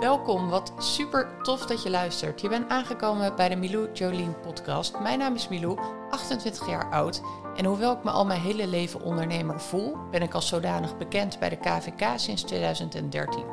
Welkom, 0.00 0.48
wat 0.48 0.72
super 0.78 1.28
tof 1.42 1.66
dat 1.66 1.82
je 1.82 1.90
luistert. 1.90 2.40
Je 2.40 2.48
bent 2.48 2.68
aangekomen 2.68 3.36
bij 3.36 3.48
de 3.48 3.56
Milou 3.56 3.92
Jolien 3.92 4.40
podcast. 4.40 4.98
Mijn 5.00 5.18
naam 5.18 5.34
is 5.34 5.48
Milou, 5.48 5.78
28 6.10 6.68
jaar 6.68 6.90
oud. 6.90 7.22
En 7.56 7.64
hoewel 7.64 7.92
ik 7.92 8.04
me 8.04 8.10
al 8.10 8.26
mijn 8.26 8.40
hele 8.40 8.66
leven 8.66 9.02
ondernemer 9.02 9.60
voel, 9.60 9.96
ben 10.10 10.22
ik 10.22 10.34
als 10.34 10.48
zodanig 10.48 10.96
bekend 10.98 11.38
bij 11.38 11.48
de 11.48 11.56
KVK 11.56 12.18
sinds 12.18 12.42
2013. 12.42 13.44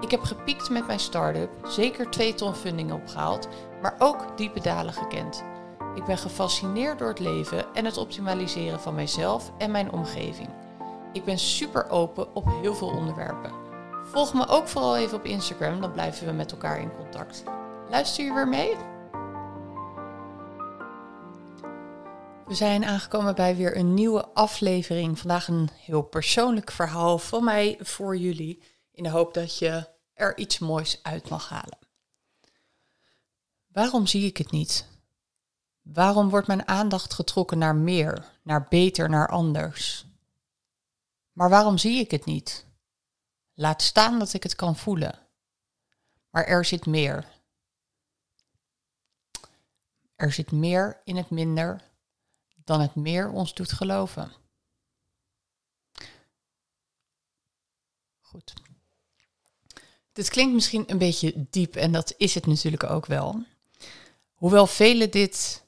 Ik 0.00 0.10
heb 0.10 0.22
gepiekt 0.22 0.70
met 0.70 0.86
mijn 0.86 1.00
start-up, 1.00 1.50
zeker 1.66 2.10
2 2.10 2.34
ton 2.34 2.54
funding 2.54 2.92
opgehaald, 2.92 3.48
maar 3.82 3.94
ook 3.98 4.36
diepe 4.36 4.60
dalen 4.60 4.92
gekend. 4.92 5.44
Ik 5.94 6.04
ben 6.04 6.18
gefascineerd 6.18 6.98
door 6.98 7.08
het 7.08 7.20
leven 7.20 7.74
en 7.74 7.84
het 7.84 7.96
optimaliseren 7.96 8.80
van 8.80 8.94
mijzelf 8.94 9.52
en 9.58 9.70
mijn 9.70 9.92
omgeving. 9.92 10.48
Ik 11.12 11.24
ben 11.24 11.38
super 11.38 11.90
open 11.90 12.34
op 12.34 12.46
heel 12.62 12.74
veel 12.74 12.88
onderwerpen. 12.88 13.65
Volg 14.06 14.34
me 14.34 14.46
ook 14.46 14.68
vooral 14.68 14.96
even 14.96 15.18
op 15.18 15.24
Instagram, 15.24 15.80
dan 15.80 15.92
blijven 15.92 16.26
we 16.26 16.32
met 16.32 16.52
elkaar 16.52 16.80
in 16.80 16.94
contact. 16.94 17.42
Luister 17.90 18.24
je 18.24 18.32
weer 18.32 18.48
mee? 18.48 18.76
We 22.46 22.54
zijn 22.54 22.84
aangekomen 22.84 23.34
bij 23.34 23.56
weer 23.56 23.76
een 23.76 23.94
nieuwe 23.94 24.28
aflevering. 24.28 25.18
Vandaag 25.18 25.48
een 25.48 25.68
heel 25.72 26.02
persoonlijk 26.02 26.70
verhaal 26.70 27.18
van 27.18 27.44
mij 27.44 27.78
voor 27.80 28.16
jullie. 28.16 28.62
In 28.92 29.02
de 29.02 29.10
hoop 29.10 29.34
dat 29.34 29.58
je 29.58 29.88
er 30.14 30.38
iets 30.38 30.58
moois 30.58 30.98
uit 31.02 31.28
mag 31.28 31.48
halen. 31.48 31.78
Waarom 33.66 34.06
zie 34.06 34.26
ik 34.26 34.36
het 34.36 34.50
niet? 34.50 34.88
Waarom 35.82 36.28
wordt 36.28 36.46
mijn 36.46 36.68
aandacht 36.68 37.14
getrokken 37.14 37.58
naar 37.58 37.74
meer, 37.74 38.24
naar 38.42 38.66
beter, 38.68 39.08
naar 39.08 39.28
anders? 39.28 40.06
Maar 41.32 41.50
waarom 41.50 41.78
zie 41.78 42.00
ik 42.00 42.10
het 42.10 42.24
niet? 42.24 42.66
Laat 43.58 43.82
staan 43.82 44.18
dat 44.18 44.32
ik 44.32 44.42
het 44.42 44.54
kan 44.54 44.76
voelen. 44.76 45.18
Maar 46.30 46.44
er 46.44 46.64
zit 46.64 46.86
meer. 46.86 47.26
Er 50.14 50.32
zit 50.32 50.52
meer 50.52 51.00
in 51.04 51.16
het 51.16 51.30
minder 51.30 51.82
dan 52.64 52.80
het 52.80 52.94
meer 52.94 53.30
ons 53.30 53.54
doet 53.54 53.72
geloven. 53.72 54.32
Goed. 58.20 58.52
Dit 60.12 60.28
klinkt 60.28 60.54
misschien 60.54 60.84
een 60.90 60.98
beetje 60.98 61.46
diep 61.50 61.76
en 61.76 61.92
dat 61.92 62.14
is 62.16 62.34
het 62.34 62.46
natuurlijk 62.46 62.84
ook 62.84 63.06
wel. 63.06 63.44
Hoewel 64.34 64.66
velen 64.66 65.10
dit 65.10 65.64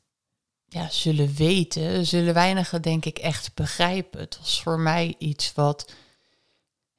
ja, 0.66 0.90
zullen 0.90 1.34
weten, 1.34 2.06
zullen 2.06 2.34
weinigen 2.34 2.82
denk 2.82 3.04
ik 3.04 3.18
echt 3.18 3.54
begrijpen. 3.54 4.20
Het 4.20 4.38
was 4.38 4.62
voor 4.62 4.78
mij 4.78 5.14
iets 5.18 5.52
wat 5.52 5.92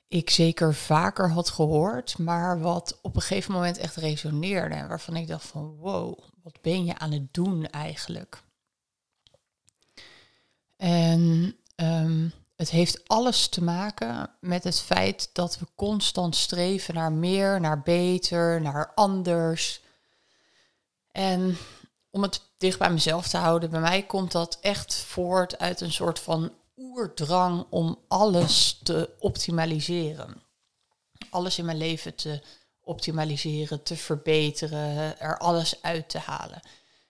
ik 0.10 0.30
zeker 0.30 0.76
vaker 0.76 1.32
had 1.32 1.50
gehoord, 1.50 2.18
maar 2.18 2.60
wat 2.60 3.00
op 3.02 3.16
een 3.16 3.22
gegeven 3.22 3.54
moment 3.54 3.78
echt 3.78 3.96
resoneerde. 3.96 4.76
En 4.76 4.88
waarvan 4.88 5.16
ik 5.16 5.28
dacht 5.28 5.46
van 5.46 5.76
wow, 5.76 6.20
wat 6.44 6.62
ben 6.62 6.86
je 6.86 6.98
aan 6.98 7.12
het 7.12 7.34
doen 7.34 7.68
eigenlijk? 7.68 8.42
En 10.78 11.56
um, 11.76 12.32
het 12.56 12.70
heeft 12.70 13.08
alles 13.08 13.48
te 13.48 13.64
maken 13.64 14.30
met 14.40 14.64
het 14.64 14.82
feit 14.82 15.30
dat 15.34 15.60
we 15.60 15.66
constant 15.76 16.36
streven 16.36 16.94
naar 16.94 17.12
meer, 17.12 17.60
naar 17.60 17.82
beter, 17.82 18.62
naar 18.62 18.92
anders. 18.96 19.82
En 21.12 21.58
om 22.10 22.22
het 22.22 22.42
dicht 22.58 22.80
bij 22.80 22.92
mezelf 22.92 23.28
te 23.28 23.38
houden, 23.38 23.70
bij 23.70 23.80
mij 23.80 24.04
komt 24.04 24.32
dat 24.32 24.58
echt 24.62 24.96
voort 24.96 25.60
uit 25.60 25.82
een 25.82 25.92
soort 25.92 26.20
van 26.20 26.52
oerdrang 26.80 27.66
om 27.70 28.00
alles 28.08 28.80
te 28.84 29.16
optimaliseren. 29.20 30.42
Alles 31.30 31.58
in 31.58 31.66
mijn 31.66 31.78
leven 31.78 32.16
te 32.16 32.42
optimaliseren, 32.82 33.84
te 33.84 33.96
verbeteren, 33.96 35.20
er 35.20 35.38
alles 35.38 35.82
uit 35.82 36.10
te 36.10 36.18
halen. 36.18 36.62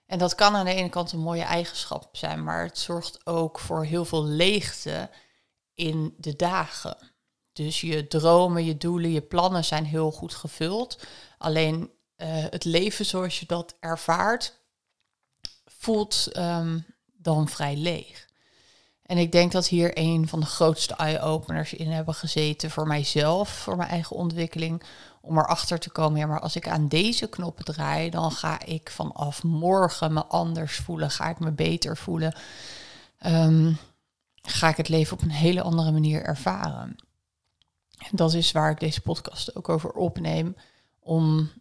En 0.05 0.19
dat 0.19 0.35
kan 0.35 0.55
aan 0.55 0.65
de 0.65 0.73
ene 0.73 0.89
kant 0.89 1.11
een 1.11 1.19
mooie 1.19 1.43
eigenschap 1.43 2.09
zijn, 2.11 2.43
maar 2.43 2.63
het 2.63 2.77
zorgt 2.77 3.25
ook 3.25 3.59
voor 3.59 3.85
heel 3.85 4.05
veel 4.05 4.23
leegte 4.23 5.09
in 5.73 6.13
de 6.17 6.35
dagen. 6.35 6.97
Dus 7.53 7.81
je 7.81 8.08
dromen, 8.08 8.65
je 8.65 8.77
doelen, 8.77 9.11
je 9.11 9.21
plannen 9.21 9.65
zijn 9.65 9.85
heel 9.85 10.11
goed 10.11 10.33
gevuld. 10.33 11.03
Alleen 11.37 11.91
uh, 12.17 12.27
het 12.49 12.63
leven 12.63 13.05
zoals 13.05 13.39
je 13.39 13.45
dat 13.45 13.75
ervaart, 13.79 14.53
voelt 15.65 16.37
um, 16.37 16.85
dan 17.05 17.47
vrij 17.47 17.75
leeg. 17.75 18.28
En 19.09 19.17
ik 19.17 19.31
denk 19.31 19.52
dat 19.52 19.67
hier 19.67 19.92
een 19.93 20.27
van 20.27 20.39
de 20.39 20.45
grootste 20.45 20.93
eye-openers 20.93 21.73
in 21.73 21.92
hebben 21.92 22.14
gezeten 22.14 22.71
voor 22.71 22.87
mijzelf, 22.87 23.49
voor 23.49 23.77
mijn 23.77 23.89
eigen 23.89 24.15
ontwikkeling. 24.15 24.83
Om 25.21 25.37
erachter 25.37 25.80
te 25.80 25.89
komen, 25.89 26.20
ja, 26.20 26.25
maar 26.25 26.39
als 26.39 26.55
ik 26.55 26.67
aan 26.67 26.87
deze 26.87 27.30
knoppen 27.30 27.65
draai, 27.65 28.09
dan 28.09 28.31
ga 28.31 28.65
ik 28.65 28.89
vanaf 28.89 29.43
morgen 29.43 30.14
me 30.14 30.25
anders 30.25 30.75
voelen. 30.75 31.11
Ga 31.11 31.30
ik 31.30 31.39
me 31.39 31.52
beter 31.52 31.97
voelen. 31.97 32.36
Um, 33.25 33.77
ga 34.36 34.70
ik 34.70 34.77
het 34.77 34.89
leven 34.89 35.14
op 35.14 35.21
een 35.21 35.31
hele 35.31 35.61
andere 35.61 35.91
manier 35.91 36.23
ervaren. 36.23 36.95
En 37.97 38.11
dat 38.11 38.33
is 38.33 38.52
waar 38.52 38.71
ik 38.71 38.80
deze 38.80 39.02
podcast 39.02 39.55
ook 39.55 39.70
over 39.70 39.91
opneem. 39.91 40.55
Om 40.99 41.52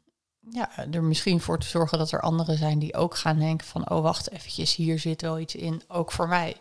ja, 0.51 0.87
er 0.91 1.03
misschien 1.03 1.41
voor 1.41 1.59
te 1.59 1.67
zorgen 1.67 1.99
dat 1.99 2.13
er 2.13 2.21
anderen 2.21 2.59
zijn 2.59 2.79
die 2.79 2.95
ook 2.95 3.17
gaan 3.17 3.39
denken 3.39 3.67
van, 3.67 3.91
oh 3.91 4.03
wacht 4.03 4.31
eventjes, 4.31 4.75
hier 4.75 4.99
zit 4.99 5.23
wel 5.23 5.39
iets 5.39 5.55
in, 5.55 5.83
ook 5.87 6.13
voor 6.13 6.29
mij. 6.29 6.57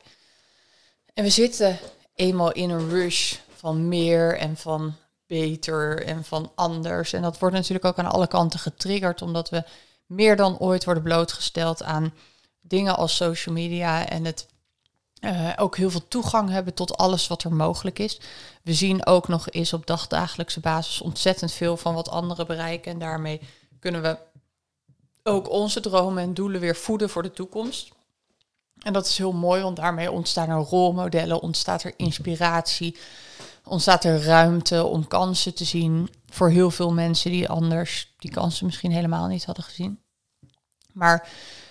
En 1.18 1.24
we 1.24 1.30
zitten 1.30 1.80
eenmaal 2.16 2.52
in 2.52 2.70
een 2.70 2.90
rush 2.90 3.36
van 3.56 3.88
meer 3.88 4.38
en 4.38 4.58
van 4.58 4.96
beter 5.28 6.06
en 6.06 6.24
van 6.24 6.52
anders. 6.56 7.14
En 7.14 7.22
dat 7.22 7.40
wordt 7.40 7.56
natuurlijk 7.56 7.86
ook 7.86 7.98
aan 7.98 8.12
alle 8.12 8.28
kanten 8.28 8.60
getriggerd, 8.60 9.22
omdat 9.22 9.50
we 9.50 9.64
meer 10.06 10.36
dan 10.36 10.60
ooit 10.60 10.86
worden 10.86 11.04
blootgesteld 11.04 11.84
aan 11.84 12.14
dingen 12.62 12.98
als 12.98 13.16
social 13.16 13.56
media 13.56 14.10
en 14.10 14.26
het 14.26 14.48
uh, 15.20 15.54
ook 15.56 15.78
heel 15.78 15.90
veel 15.90 16.08
toegang 16.08 16.50
hebben 16.50 16.74
tot 16.74 16.98
alles 16.98 17.28
wat 17.28 17.44
er 17.44 17.54
mogelijk 17.54 18.00
is. 18.00 18.20
We 18.64 18.74
zien 18.74 19.06
ook 19.06 19.28
nog 19.28 19.50
eens 19.50 19.74
op 19.74 19.88
dagdagelijkse 19.88 20.60
basis 20.60 21.02
ontzettend 21.02 21.52
veel 21.52 21.78
van 21.78 21.94
wat 21.94 22.10
anderen 22.10 22.48
bereiken. 22.48 22.92
En 22.92 23.00
daarmee 23.00 23.42
kunnen 23.80 24.02
we 24.02 24.18
ook 25.24 25.50
onze 25.50 25.80
dromen 25.80 26.24
en 26.24 26.34
doelen 26.34 26.62
weer 26.62 26.76
voeden 26.76 27.10
voor 27.10 27.24
de 27.24 27.32
toekomst. 27.32 27.96
En 28.82 28.94
dat 28.94 29.06
is 29.06 29.18
heel 29.18 29.32
mooi, 29.32 29.62
want 29.62 29.76
daarmee 29.76 30.12
ontstaan 30.12 30.50
er 30.50 30.56
rolmodellen, 30.56 31.42
ontstaat 31.42 31.84
er 31.84 31.94
inspiratie, 31.98 32.98
ontstaat 33.64 34.04
er 34.04 34.24
ruimte 34.24 34.86
om 34.86 35.08
kansen 35.08 35.56
te 35.56 35.66
zien 35.66 36.10
voor 36.30 36.50
heel 36.50 36.72
veel 36.72 36.94
mensen 36.94 37.32
die 37.32 37.50
anders 37.50 38.14
die 38.18 38.32
kansen 38.32 38.66
misschien 38.66 38.92
helemaal 38.92 39.28
niet 39.28 39.46
hadden 39.46 39.64
gezien. 39.64 40.00
Maar 40.94 41.30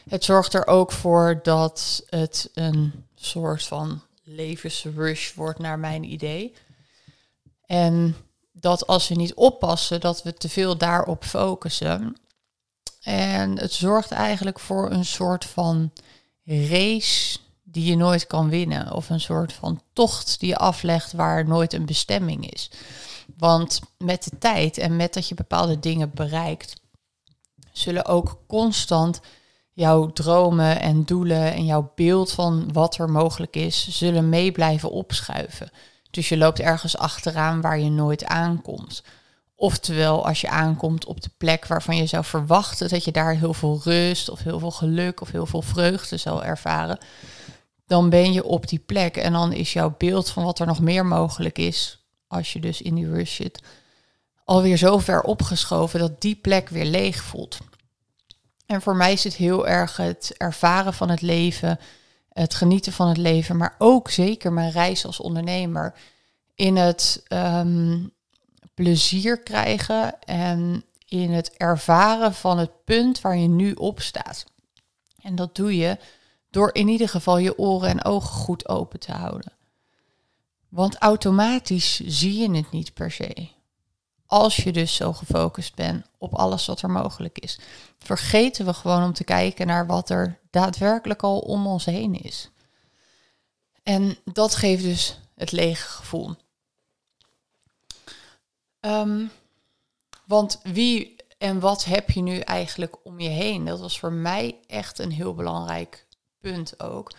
het 0.09 0.25
zorgt 0.25 0.55
er 0.55 0.67
ook 0.67 0.93
voor 0.93 1.41
dat 1.43 2.05
het 2.09 2.51
een 2.55 3.05
soort 3.15 3.63
van 3.63 4.03
levensrush 4.23 5.35
wordt 5.35 5.59
naar 5.59 5.79
mijn 5.79 6.05
idee. 6.05 6.55
En 7.67 8.17
dat 8.53 8.87
als 8.87 9.09
we 9.09 9.15
niet 9.15 9.35
oppassen, 9.35 10.01
dat 10.01 10.23
we 10.23 10.35
te 10.35 10.49
veel 10.49 10.77
daarop 10.77 11.25
focussen. 11.25 12.17
En 13.01 13.59
het 13.59 13.73
zorgt 13.73 14.11
eigenlijk 14.11 14.59
voor 14.59 14.91
een 14.91 15.05
soort 15.05 15.45
van 15.45 15.93
race 16.47 17.39
die 17.63 17.85
je 17.85 17.97
nooit 17.97 18.27
kan 18.27 18.49
winnen. 18.49 18.93
Of 18.93 19.11
een 19.11 19.21
soort 19.21 19.53
van 19.53 19.81
tocht 19.93 20.41
die 20.41 20.49
je 20.49 20.57
aflegt 20.57 21.13
waar 21.13 21.47
nooit 21.47 21.73
een 21.73 21.87
bestemming 21.87 22.51
is. 22.51 22.71
Want 23.37 23.81
met 23.99 24.25
de 24.25 24.39
tijd 24.39 24.79
en 24.79 24.97
met 24.97 25.15
dat 25.15 25.29
je 25.29 25.35
bepaalde 25.35 25.79
dingen 25.79 26.11
bereikt, 26.15 26.81
zullen 27.73 28.05
ook 28.05 28.39
constant 28.47 29.21
jouw 29.73 30.13
dromen 30.13 30.81
en 30.81 31.05
doelen 31.05 31.53
en 31.53 31.65
jouw 31.65 31.93
beeld 31.95 32.33
van 32.33 32.73
wat 32.73 32.99
er 32.99 33.11
mogelijk 33.11 33.57
is, 33.57 33.89
zullen 33.89 34.29
mee 34.29 34.53
blijven 34.53 34.91
opschuiven. 34.91 35.71
Dus 36.11 36.29
je 36.29 36.37
loopt 36.37 36.61
ergens 36.61 36.97
achteraan 36.97 37.61
waar 37.61 37.79
je 37.79 37.91
nooit 37.91 38.25
aankomt. 38.25 39.03
Oftewel, 39.59 40.27
als 40.27 40.41
je 40.41 40.49
aankomt 40.49 41.05
op 41.05 41.21
de 41.21 41.31
plek 41.37 41.67
waarvan 41.67 41.97
je 41.97 42.07
zou 42.07 42.25
verwachten 42.25 42.89
dat 42.89 43.05
je 43.05 43.13
daar 43.13 43.35
heel 43.35 43.55
veel 43.55 43.81
rust 43.85 44.29
of 44.29 44.43
heel 44.43 44.59
veel 44.59 44.71
geluk 44.71 45.21
of 45.21 45.31
heel 45.31 45.47
veel 45.47 45.63
vreugde 45.63 46.17
zal 46.17 46.45
ervaren, 46.45 46.99
dan 47.87 48.11
ben 48.11 48.33
je 48.33 48.45
op 48.45 48.69
die 48.69 48.79
plek 48.79 49.17
en 49.17 49.33
dan 49.33 49.53
is 49.53 49.73
jouw 49.73 49.95
beeld 49.99 50.31
van 50.31 50.45
wat 50.45 50.59
er 50.59 50.67
nog 50.67 50.81
meer 50.81 51.07
mogelijk 51.07 51.59
is, 51.59 52.07
als 52.29 52.53
je 52.53 52.61
dus 52.61 52.83
in 52.83 52.95
die 52.95 53.11
rush 53.11 53.35
zit, 53.35 53.63
alweer 54.45 54.77
zo 54.77 54.99
ver 54.99 55.23
opgeschoven 55.23 56.01
dat 56.01 56.21
die 56.21 56.37
plek 56.37 56.69
weer 56.69 56.85
leeg 56.85 57.23
voelt. 57.23 57.59
En 58.67 58.83
voor 58.83 58.97
mij 58.97 59.13
is 59.13 59.25
het 59.25 59.35
heel 59.35 59.67
erg 59.67 59.97
het 59.97 60.35
ervaren 60.37 60.95
van 60.95 61.09
het 61.09 61.21
leven, 61.21 61.79
het 62.33 62.55
genieten 62.55 62.93
van 62.93 63.09
het 63.09 63.17
leven, 63.17 63.57
maar 63.57 63.75
ook 63.79 64.11
zeker 64.11 64.53
mijn 64.53 64.71
reis 64.71 65.07
als 65.07 65.21
ondernemer 65.21 65.95
in 66.55 66.77
het 66.77 67.23
ehm, 67.27 67.99
plezier 68.77 69.39
krijgen 69.39 70.21
en 70.21 70.85
in 71.09 71.31
het 71.31 71.53
ervaren 71.57 72.35
van 72.35 72.59
het 72.59 72.85
punt 72.85 73.21
waar 73.21 73.37
je 73.37 73.49
nu 73.49 73.73
op 73.73 74.01
staat. 74.01 74.45
En 75.21 75.35
dat 75.35 75.55
doe 75.55 75.77
je 75.77 75.99
door 76.51 76.75
in 76.75 76.89
ieder 76.89 77.09
geval 77.09 77.39
je 77.39 77.59
oren 77.59 77.89
en 77.89 78.05
ogen 78.05 78.35
goed 78.35 78.69
open 78.69 79.01
te 79.01 79.13
houden. 79.13 79.53
Want 80.69 80.97
automatisch 80.97 82.01
zie 82.01 82.39
je 82.39 82.57
het 82.57 82.71
niet 82.71 82.95
per 82.95 83.11
se. 83.11 83.49
als 84.27 84.57
je 84.57 84.73
dus 84.73 84.95
zo 84.95 85.13
gefocust 85.13 85.75
bent 85.75 86.07
op 86.19 86.35
alles 86.35 86.67
wat 86.67 86.83
er 86.83 86.91
mogelijk 86.91 87.39
is, 87.39 87.59
vergeten 87.99 88.67
we 88.67 88.73
gewoon 88.75 89.03
om 89.03 89.13
te 89.13 89.25
kijken 89.25 89.67
naar 89.67 89.87
wat 89.87 90.11
er 90.11 90.39
daadwerkelijk 90.51 91.23
al 91.23 91.39
om 91.39 91.67
ons 91.67 91.85
heen 91.85 92.23
is. 92.23 92.51
En 93.83 94.19
dat 94.25 94.55
geeft 94.55 94.83
dus 94.83 95.19
het 95.35 95.53
lege 95.53 95.89
gevoel. 95.89 96.37
Ehm, 98.87 99.27
want 100.27 100.61
wie 100.63 101.17
en 101.39 101.61
wat 101.61 101.85
heb 101.85 102.11
je 102.11 102.21
nu 102.21 102.39
eigenlijk 102.39 102.97
om 103.03 103.21
je 103.21 103.29
heen? 103.29 103.65
Dat 103.65 103.81
was 103.81 103.99
voor 103.99 104.13
mij 104.13 104.59
echt 104.67 104.99
een 104.99 105.11
heel 105.11 105.35
belangrijk 105.35 106.07
punt 106.41 106.81
ook. 106.81 107.13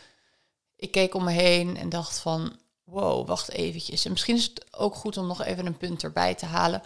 Ik 0.75 0.91
keek 0.91 1.13
om 1.13 1.23
me 1.23 1.31
heen 1.31 1.77
en 1.77 1.89
dacht 1.89 2.19
van, 2.19 2.59
wow, 2.83 3.27
wacht 3.27 3.51
eventjes. 3.51 4.05
En 4.05 4.11
misschien 4.11 4.35
is 4.35 4.43
het 4.43 4.73
ook 4.73 4.95
goed 4.95 5.17
om 5.17 5.27
nog 5.27 5.43
even 5.43 5.65
een 5.65 5.77
punt 5.77 6.03
erbij 6.03 6.35
te 6.35 6.45
halen. 6.45 6.81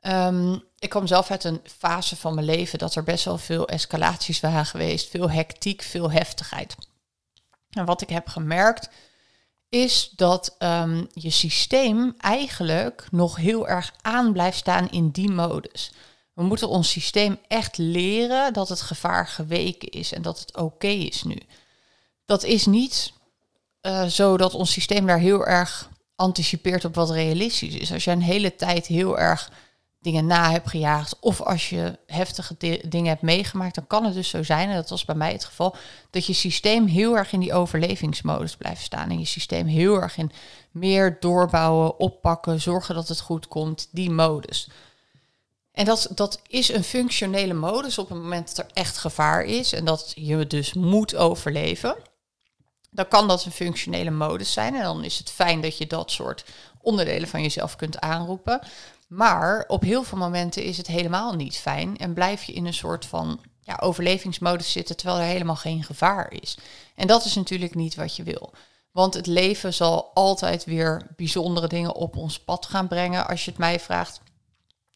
Ehm, 0.00 0.58
ik 0.78 0.88
kwam 0.88 1.06
zelf 1.06 1.30
uit 1.30 1.44
een 1.44 1.60
fase 1.64 2.16
van 2.16 2.34
mijn 2.34 2.46
leven 2.46 2.78
dat 2.78 2.94
er 2.94 3.04
best 3.04 3.24
wel 3.24 3.38
veel 3.38 3.68
escalaties 3.68 4.40
waren 4.40 4.66
geweest, 4.66 5.10
veel 5.10 5.30
hectiek, 5.30 5.82
veel 5.82 6.10
heftigheid. 6.10 6.74
En 7.70 7.84
wat 7.84 8.02
ik 8.02 8.08
heb 8.08 8.28
gemerkt 8.28 8.90
is 9.70 10.10
dat 10.16 10.54
ehm, 10.58 11.04
je 11.12 11.30
systeem 11.30 12.14
eigenlijk 12.18 13.06
nog 13.10 13.36
heel 13.36 13.68
erg 13.68 13.92
aan 14.00 14.32
blijft 14.32 14.58
staan 14.58 14.90
in 14.90 15.10
die 15.10 15.30
modus. 15.30 15.92
We 16.32 16.42
moeten 16.42 16.68
ons 16.68 16.90
systeem 16.90 17.38
echt 17.48 17.78
leren 17.78 18.52
dat 18.52 18.68
het 18.68 18.80
gevaar 18.80 19.26
geweken 19.26 19.88
is 19.88 20.12
en 20.12 20.22
dat 20.22 20.40
het 20.40 20.56
oké 20.56 20.86
is 20.86 21.22
nu. 21.22 21.36
Dat 22.24 22.42
is 22.42 22.66
niet 22.66 23.12
uh, 23.82 24.04
zo 24.04 24.36
dat 24.36 24.54
ons 24.54 24.72
systeem 24.72 25.06
daar 25.06 25.18
heel 25.18 25.46
erg 25.46 25.88
anticipeert 26.14 26.84
op 26.84 26.94
wat 26.94 27.10
realistisch 27.10 27.74
is. 27.74 27.92
Als 27.92 28.04
je 28.04 28.10
een 28.10 28.22
hele 28.22 28.54
tijd 28.54 28.86
heel 28.86 29.18
erg 29.18 29.50
dingen 30.00 30.26
na 30.26 30.50
hebt 30.50 30.68
gejaagd 30.68 31.16
of 31.20 31.40
als 31.40 31.70
je 31.70 31.98
heftige 32.06 32.56
dingen 32.88 33.08
hebt 33.08 33.22
meegemaakt, 33.22 33.74
dan 33.74 33.86
kan 33.86 34.04
het 34.04 34.14
dus 34.14 34.28
zo 34.28 34.42
zijn, 34.42 34.68
en 34.68 34.74
dat 34.74 34.90
was 34.90 35.04
bij 35.04 35.14
mij 35.14 35.32
het 35.32 35.44
geval, 35.44 35.76
dat 36.10 36.26
je 36.26 36.32
systeem 36.32 36.86
heel 36.86 37.16
erg 37.16 37.32
in 37.32 37.40
die 37.40 37.52
overlevingsmodus 37.52 38.56
blijft 38.56 38.82
staan. 38.82 39.10
En 39.10 39.18
je 39.18 39.24
systeem 39.24 39.66
heel 39.66 40.00
erg 40.00 40.16
in 40.16 40.32
meer 40.70 41.16
doorbouwen, 41.20 41.98
oppakken, 41.98 42.60
zorgen 42.60 42.94
dat 42.94 43.08
het 43.08 43.20
goed 43.20 43.48
komt, 43.48 43.88
die 43.90 44.10
modus. 44.10 44.68
En 45.72 45.84
dat, 45.84 46.08
dat 46.14 46.40
is 46.48 46.72
een 46.72 46.84
functionele 46.84 47.54
modus 47.54 47.98
op 47.98 48.08
het 48.08 48.18
moment 48.18 48.56
dat 48.56 48.66
er 48.66 48.72
echt 48.72 48.98
gevaar 48.98 49.44
is 49.44 49.72
en 49.72 49.84
dat 49.84 50.12
je 50.14 50.46
dus 50.46 50.72
moet 50.72 51.16
overleven. 51.16 51.96
Dan 52.90 53.08
kan 53.08 53.28
dat 53.28 53.44
een 53.44 53.52
functionele 53.52 54.10
modus 54.10 54.52
zijn 54.52 54.74
en 54.74 54.82
dan 54.82 55.04
is 55.04 55.18
het 55.18 55.30
fijn 55.30 55.60
dat 55.60 55.78
je 55.78 55.86
dat 55.86 56.10
soort 56.10 56.44
onderdelen 56.82 57.28
van 57.28 57.42
jezelf 57.42 57.76
kunt 57.76 58.00
aanroepen. 58.00 58.60
Maar 59.08 59.64
op 59.66 59.82
heel 59.82 60.02
veel 60.02 60.18
momenten 60.18 60.62
is 60.62 60.76
het 60.76 60.86
helemaal 60.86 61.34
niet 61.34 61.56
fijn 61.56 61.96
en 61.96 62.12
blijf 62.12 62.42
je 62.42 62.52
in 62.52 62.66
een 62.66 62.74
soort 62.74 63.06
van 63.06 63.40
ja, 63.60 63.78
overlevingsmodus 63.80 64.72
zitten 64.72 64.96
terwijl 64.96 65.18
er 65.18 65.26
helemaal 65.26 65.56
geen 65.56 65.84
gevaar 65.84 66.32
is. 66.32 66.58
En 66.94 67.06
dat 67.06 67.24
is 67.24 67.34
natuurlijk 67.34 67.74
niet 67.74 67.94
wat 67.94 68.16
je 68.16 68.22
wil. 68.22 68.52
Want 68.92 69.14
het 69.14 69.26
leven 69.26 69.74
zal 69.74 70.10
altijd 70.14 70.64
weer 70.64 71.06
bijzondere 71.16 71.66
dingen 71.66 71.94
op 71.94 72.16
ons 72.16 72.40
pad 72.40 72.66
gaan 72.66 72.88
brengen. 72.88 73.26
Als 73.26 73.44
je 73.44 73.50
het 73.50 73.60
mij 73.60 73.80
vraagt, 73.80 74.20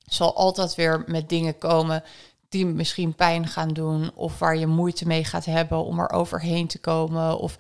zal 0.05 0.37
altijd 0.37 0.75
weer 0.75 1.05
met 1.07 1.29
dingen 1.29 1.59
komen 1.59 2.03
die 2.49 2.67
misschien 2.67 3.15
pijn 3.15 3.49
gaan 3.49 3.69
doen. 3.69 4.11
Of 4.15 4.39
waar 4.39 4.57
je 4.57 4.67
moeite 4.67 5.07
mee 5.07 5.25
gaat 5.25 5.45
hebben 5.45 5.85
om 5.85 6.01
er 6.01 6.11
overheen 6.11 6.67
te 6.67 6.79
komen. 6.79 7.39
Of 7.39 7.57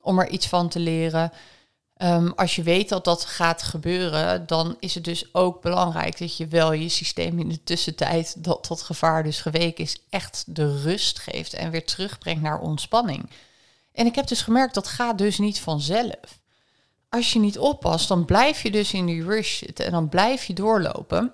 om 0.00 0.18
er 0.18 0.28
iets 0.28 0.46
van 0.48 0.68
te 0.68 0.78
leren. 0.78 1.32
Ehm, 2.02 2.30
als 2.36 2.56
je 2.56 2.62
weet 2.62 2.88
dat 2.88 3.04
dat 3.04 3.24
gaat 3.24 3.62
gebeuren, 3.62 4.46
dan 4.46 4.76
is 4.80 4.94
het 4.94 5.04
dus 5.04 5.34
ook 5.34 5.60
belangrijk 5.60 6.18
dat 6.18 6.36
je 6.36 6.46
wel 6.46 6.72
je 6.72 6.88
systeem 6.88 7.38
in 7.38 7.48
de 7.48 7.64
tussentijd, 7.64 8.44
dat 8.44 8.66
dat 8.66 8.82
gevaar 8.82 9.22
dus 9.22 9.40
geweken 9.40 9.84
is, 9.84 10.02
echt 10.10 10.44
de 10.46 10.82
rust 10.82 11.18
geeft 11.18 11.54
en 11.54 11.70
weer 11.70 11.84
terugbrengt 11.84 12.42
naar 12.42 12.60
ontspanning. 12.60 13.30
En 13.92 14.06
ik 14.06 14.14
heb 14.14 14.26
dus 14.26 14.42
gemerkt 14.42 14.74
dat 14.74 14.88
gaat 14.88 15.18
dus 15.18 15.38
niet 15.38 15.60
vanzelf. 15.60 16.40
Als 17.08 17.32
je 17.32 17.38
niet 17.38 17.58
oppast, 17.58 18.08
dan 18.08 18.24
blijf 18.24 18.62
je 18.62 18.70
dus 18.70 18.92
in 18.92 19.06
die 19.06 19.24
rush 19.24 19.58
zitten 19.58 19.84
en 19.86 19.92
dan 19.92 20.08
blijf 20.08 20.44
je 20.44 20.54
doorlopen 20.54 21.32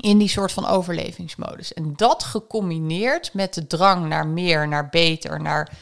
in 0.00 0.18
die 0.18 0.28
soort 0.28 0.52
van 0.52 0.66
overlevingsmodus. 0.66 1.74
En 1.74 1.92
dat 1.96 2.24
gecombineerd 2.24 3.34
met 3.34 3.54
de 3.54 3.66
drang 3.66 4.08
naar 4.08 4.26
meer, 4.26 4.68
naar 4.68 4.88
beter, 4.88 5.40
naar 5.40 5.78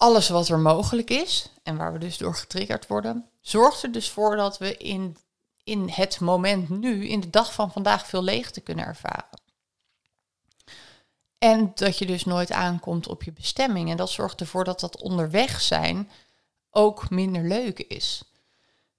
alles 0.00 0.28
wat 0.28 0.48
er 0.48 0.58
mogelijk 0.58 1.10
is 1.10 1.48
en 1.62 1.76
waar 1.76 1.92
we 1.92 1.98
dus 1.98 2.18
door 2.18 2.34
getriggerd 2.34 2.86
worden, 2.86 3.30
zorgt 3.40 3.82
er 3.82 3.92
dus 3.92 4.10
voor 4.10 4.36
dat 4.36 4.58
we 4.58 4.76
in, 4.76 5.16
in 5.64 5.88
het 5.88 6.20
moment 6.20 6.68
nu, 6.68 7.08
in 7.08 7.20
de 7.20 7.30
dag 7.30 7.52
van 7.52 7.72
vandaag, 7.72 8.06
veel 8.06 8.22
leegte 8.22 8.60
kunnen 8.60 8.84
ervaren. 8.84 9.40
En 11.38 11.72
dat 11.74 11.98
je 11.98 12.06
dus 12.06 12.24
nooit 12.24 12.52
aankomt 12.52 13.08
op 13.08 13.22
je 13.22 13.32
bestemming. 13.32 13.90
En 13.90 13.96
dat 13.96 14.10
zorgt 14.10 14.40
ervoor 14.40 14.64
dat 14.64 14.80
dat 14.80 15.00
onderweg 15.00 15.60
zijn 15.60 16.10
ook 16.70 17.10
minder 17.10 17.42
leuk 17.48 17.78
is. 17.78 18.22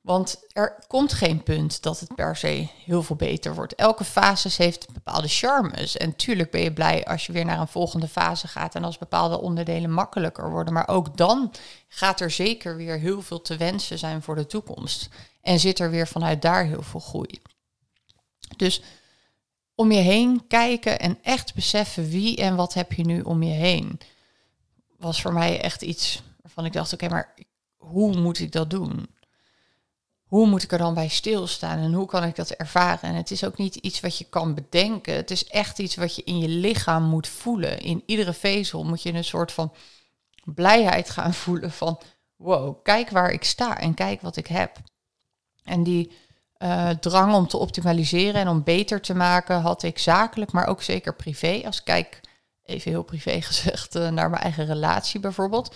Want 0.01 0.43
er 0.51 0.83
komt 0.87 1.13
geen 1.13 1.43
punt 1.43 1.81
dat 1.81 1.99
het 1.99 2.15
per 2.15 2.35
se 2.35 2.67
heel 2.85 3.03
veel 3.03 3.15
beter 3.15 3.55
wordt. 3.55 3.75
Elke 3.75 4.03
fase 4.03 4.63
heeft 4.63 4.93
bepaalde 4.93 5.27
charmes. 5.27 5.97
En 5.97 6.15
tuurlijk 6.15 6.51
ben 6.51 6.61
je 6.61 6.73
blij 6.73 7.05
als 7.05 7.25
je 7.25 7.31
weer 7.31 7.45
naar 7.45 7.59
een 7.59 7.67
volgende 7.67 8.07
fase 8.07 8.47
gaat 8.47 8.75
en 8.75 8.83
als 8.83 8.97
bepaalde 8.97 9.41
onderdelen 9.41 9.91
makkelijker 9.91 10.49
worden. 10.49 10.73
Maar 10.73 10.87
ook 10.87 11.17
dan 11.17 11.51
gaat 11.87 12.19
er 12.19 12.31
zeker 12.31 12.75
weer 12.75 12.99
heel 12.99 13.21
veel 13.21 13.41
te 13.41 13.57
wensen 13.57 13.97
zijn 13.97 14.21
voor 14.21 14.35
de 14.35 14.45
toekomst. 14.45 15.09
En 15.41 15.59
zit 15.59 15.79
er 15.79 15.89
weer 15.89 16.07
vanuit 16.07 16.41
daar 16.41 16.65
heel 16.65 16.81
veel 16.81 16.99
groei. 16.99 17.41
Dus 18.57 18.81
om 19.75 19.91
je 19.91 20.01
heen 20.01 20.47
kijken 20.47 20.99
en 20.99 21.17
echt 21.21 21.55
beseffen 21.55 22.09
wie 22.09 22.37
en 22.37 22.55
wat 22.55 22.73
heb 22.73 22.93
je 22.93 23.03
nu 23.03 23.21
om 23.21 23.43
je 23.43 23.53
heen. 23.53 23.99
Was 24.97 25.21
voor 25.21 25.33
mij 25.33 25.61
echt 25.61 25.81
iets 25.81 26.21
waarvan 26.41 26.65
ik 26.65 26.73
dacht, 26.73 26.93
oké, 26.93 27.09
maar 27.09 27.33
hoe 27.77 28.17
moet 28.17 28.39
ik 28.39 28.51
dat 28.51 28.69
doen? 28.69 29.07
Hoe 30.31 30.47
moet 30.47 30.63
ik 30.63 30.71
er 30.71 30.77
dan 30.77 30.93
bij 30.93 31.07
stilstaan 31.07 31.79
en 31.79 31.93
hoe 31.93 32.05
kan 32.05 32.23
ik 32.23 32.35
dat 32.35 32.49
ervaren? 32.49 33.09
En 33.09 33.15
het 33.15 33.31
is 33.31 33.43
ook 33.43 33.57
niet 33.57 33.75
iets 33.75 33.99
wat 33.99 34.17
je 34.17 34.25
kan 34.29 34.53
bedenken. 34.53 35.15
Het 35.15 35.31
is 35.31 35.47
echt 35.47 35.79
iets 35.79 35.95
wat 35.95 36.15
je 36.15 36.23
in 36.23 36.39
je 36.39 36.47
lichaam 36.47 37.03
moet 37.03 37.27
voelen. 37.27 37.79
In 37.79 38.03
iedere 38.05 38.33
vezel 38.33 38.83
moet 38.83 39.01
je 39.01 39.13
een 39.13 39.23
soort 39.23 39.51
van 39.51 39.73
blijheid 40.43 41.09
gaan 41.09 41.33
voelen 41.43 41.71
van 41.71 41.99
wow, 42.35 42.83
kijk 42.83 43.09
waar 43.09 43.31
ik 43.31 43.43
sta 43.43 43.77
en 43.79 43.93
kijk 43.93 44.21
wat 44.21 44.35
ik 44.35 44.47
heb. 44.47 44.77
En 45.63 45.83
die 45.83 46.11
uh, 46.57 46.89
drang 46.89 47.33
om 47.33 47.47
te 47.47 47.57
optimaliseren 47.57 48.41
en 48.41 48.47
om 48.47 48.63
beter 48.63 49.01
te 49.01 49.13
maken 49.13 49.61
had 49.61 49.83
ik 49.83 49.99
zakelijk, 49.99 50.51
maar 50.51 50.67
ook 50.67 50.81
zeker 50.81 51.15
privé. 51.15 51.61
Als 51.65 51.83
kijk, 51.83 52.21
even 52.63 52.91
heel 52.91 53.03
privé 53.03 53.41
gezegd, 53.51 53.95
uh, 53.95 54.09
naar 54.09 54.29
mijn 54.29 54.41
eigen 54.41 54.65
relatie 54.65 55.19
bijvoorbeeld. 55.19 55.75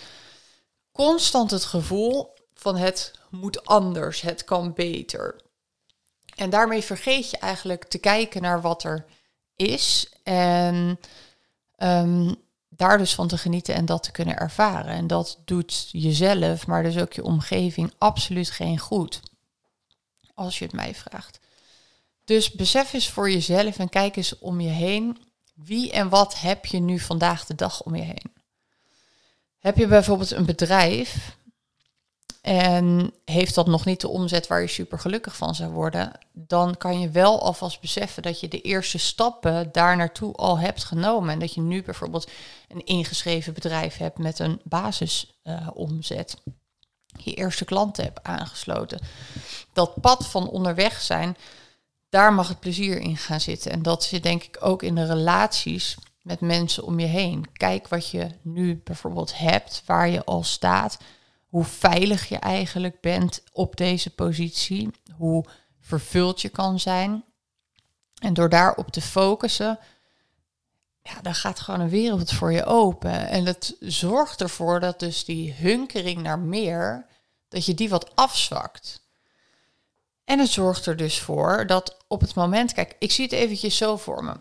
Constant 0.92 1.50
het 1.50 1.64
gevoel 1.64 2.35
van 2.58 2.76
het 2.76 3.12
moet 3.30 3.64
anders, 3.64 4.20
het 4.20 4.44
kan 4.44 4.72
beter. 4.72 5.40
En 6.36 6.50
daarmee 6.50 6.82
vergeet 6.82 7.30
je 7.30 7.38
eigenlijk 7.38 7.84
te 7.84 7.98
kijken 7.98 8.42
naar 8.42 8.60
wat 8.60 8.82
er 8.82 9.04
is 9.56 10.12
en 10.22 11.00
um, 11.78 12.34
daar 12.68 12.98
dus 12.98 13.14
van 13.14 13.28
te 13.28 13.38
genieten 13.38 13.74
en 13.74 13.86
dat 13.86 14.02
te 14.02 14.10
kunnen 14.10 14.36
ervaren. 14.36 14.92
En 14.92 15.06
dat 15.06 15.38
doet 15.44 15.88
jezelf, 15.92 16.66
maar 16.66 16.82
dus 16.82 16.98
ook 16.98 17.12
je 17.12 17.24
omgeving 17.24 17.92
absoluut 17.98 18.50
geen 18.50 18.78
goed, 18.78 19.20
als 20.34 20.58
je 20.58 20.64
het 20.64 20.74
mij 20.74 20.94
vraagt. 20.94 21.38
Dus 22.24 22.52
besef 22.52 22.92
eens 22.92 23.08
voor 23.10 23.30
jezelf 23.30 23.78
en 23.78 23.88
kijk 23.88 24.16
eens 24.16 24.38
om 24.38 24.60
je 24.60 24.68
heen. 24.70 25.18
Wie 25.54 25.92
en 25.92 26.08
wat 26.08 26.40
heb 26.40 26.66
je 26.66 26.78
nu 26.78 26.98
vandaag 26.98 27.46
de 27.46 27.54
dag 27.54 27.82
om 27.82 27.94
je 27.94 28.02
heen? 28.02 28.34
Heb 29.58 29.76
je 29.76 29.86
bijvoorbeeld 29.86 30.30
een 30.30 30.46
bedrijf 30.46 31.36
en 32.46 33.12
heeft 33.24 33.54
dat 33.54 33.66
nog 33.66 33.84
niet 33.84 34.00
de 34.00 34.08
omzet 34.08 34.46
waar 34.46 34.60
je 34.60 34.66
super 34.66 34.98
gelukkig 34.98 35.36
van 35.36 35.54
zou 35.54 35.70
worden, 35.70 36.12
dan 36.32 36.76
kan 36.76 37.00
je 37.00 37.10
wel 37.10 37.42
alvast 37.42 37.80
beseffen 37.80 38.22
dat 38.22 38.40
je 38.40 38.48
de 38.48 38.60
eerste 38.60 38.98
stappen 38.98 39.68
daar 39.72 39.96
naartoe 39.96 40.34
al 40.34 40.58
hebt 40.58 40.84
genomen. 40.84 41.30
En 41.30 41.38
dat 41.38 41.54
je 41.54 41.60
nu 41.60 41.82
bijvoorbeeld 41.82 42.30
een 42.68 42.84
ingeschreven 42.84 43.54
bedrijf 43.54 43.96
hebt 43.96 44.18
met 44.18 44.38
een 44.38 44.60
basisomzet. 44.64 46.36
Je 47.18 47.34
eerste 47.34 47.64
klanten 47.64 48.04
hebt 48.04 48.22
aangesloten. 48.22 49.00
Dat 49.72 50.00
pad 50.00 50.26
van 50.26 50.48
onderweg 50.48 51.00
zijn, 51.00 51.36
daar 52.08 52.32
mag 52.32 52.48
het 52.48 52.60
plezier 52.60 53.00
in 53.00 53.16
gaan 53.16 53.40
zitten. 53.40 53.72
En 53.72 53.82
dat 53.82 54.04
zit 54.04 54.22
denk 54.22 54.42
ik 54.42 54.56
ook 54.60 54.82
in 54.82 54.94
de 54.94 55.06
relaties 55.06 55.96
met 56.22 56.40
mensen 56.40 56.84
om 56.84 57.00
je 57.00 57.06
heen. 57.06 57.44
Kijk 57.52 57.88
wat 57.88 58.10
je 58.10 58.28
nu 58.42 58.80
bijvoorbeeld 58.84 59.38
hebt, 59.38 59.82
waar 59.86 60.08
je 60.08 60.24
al 60.24 60.42
staat 60.42 60.98
hoe 61.56 61.64
veilig 61.64 62.28
je 62.28 62.38
eigenlijk 62.38 63.00
bent 63.00 63.42
op 63.52 63.76
deze 63.76 64.10
positie, 64.10 64.90
hoe 65.16 65.44
vervuld 65.80 66.40
je 66.40 66.48
kan 66.48 66.80
zijn. 66.80 67.24
En 68.18 68.34
door 68.34 68.48
daarop 68.48 68.90
te 68.90 69.00
focussen, 69.00 69.78
ja, 71.02 71.20
dan 71.22 71.34
gaat 71.34 71.60
gewoon 71.60 71.80
een 71.80 71.88
wereld 71.88 72.32
voor 72.32 72.52
je 72.52 72.64
open. 72.64 73.28
En 73.28 73.44
dat 73.44 73.76
zorgt 73.80 74.40
ervoor 74.40 74.80
dat 74.80 75.00
dus 75.00 75.24
die 75.24 75.52
hunkering 75.52 76.22
naar 76.22 76.38
meer, 76.38 77.06
dat 77.48 77.66
je 77.66 77.74
die 77.74 77.88
wat 77.88 78.16
afzwakt. 78.16 79.02
En 80.24 80.38
het 80.38 80.50
zorgt 80.50 80.86
er 80.86 80.96
dus 80.96 81.20
voor 81.20 81.66
dat 81.66 81.96
op 82.08 82.20
het 82.20 82.34
moment, 82.34 82.72
kijk, 82.72 82.96
ik 82.98 83.12
zie 83.12 83.24
het 83.24 83.32
eventjes 83.32 83.76
zo 83.76 83.96
voor 83.96 84.24
me. 84.24 84.34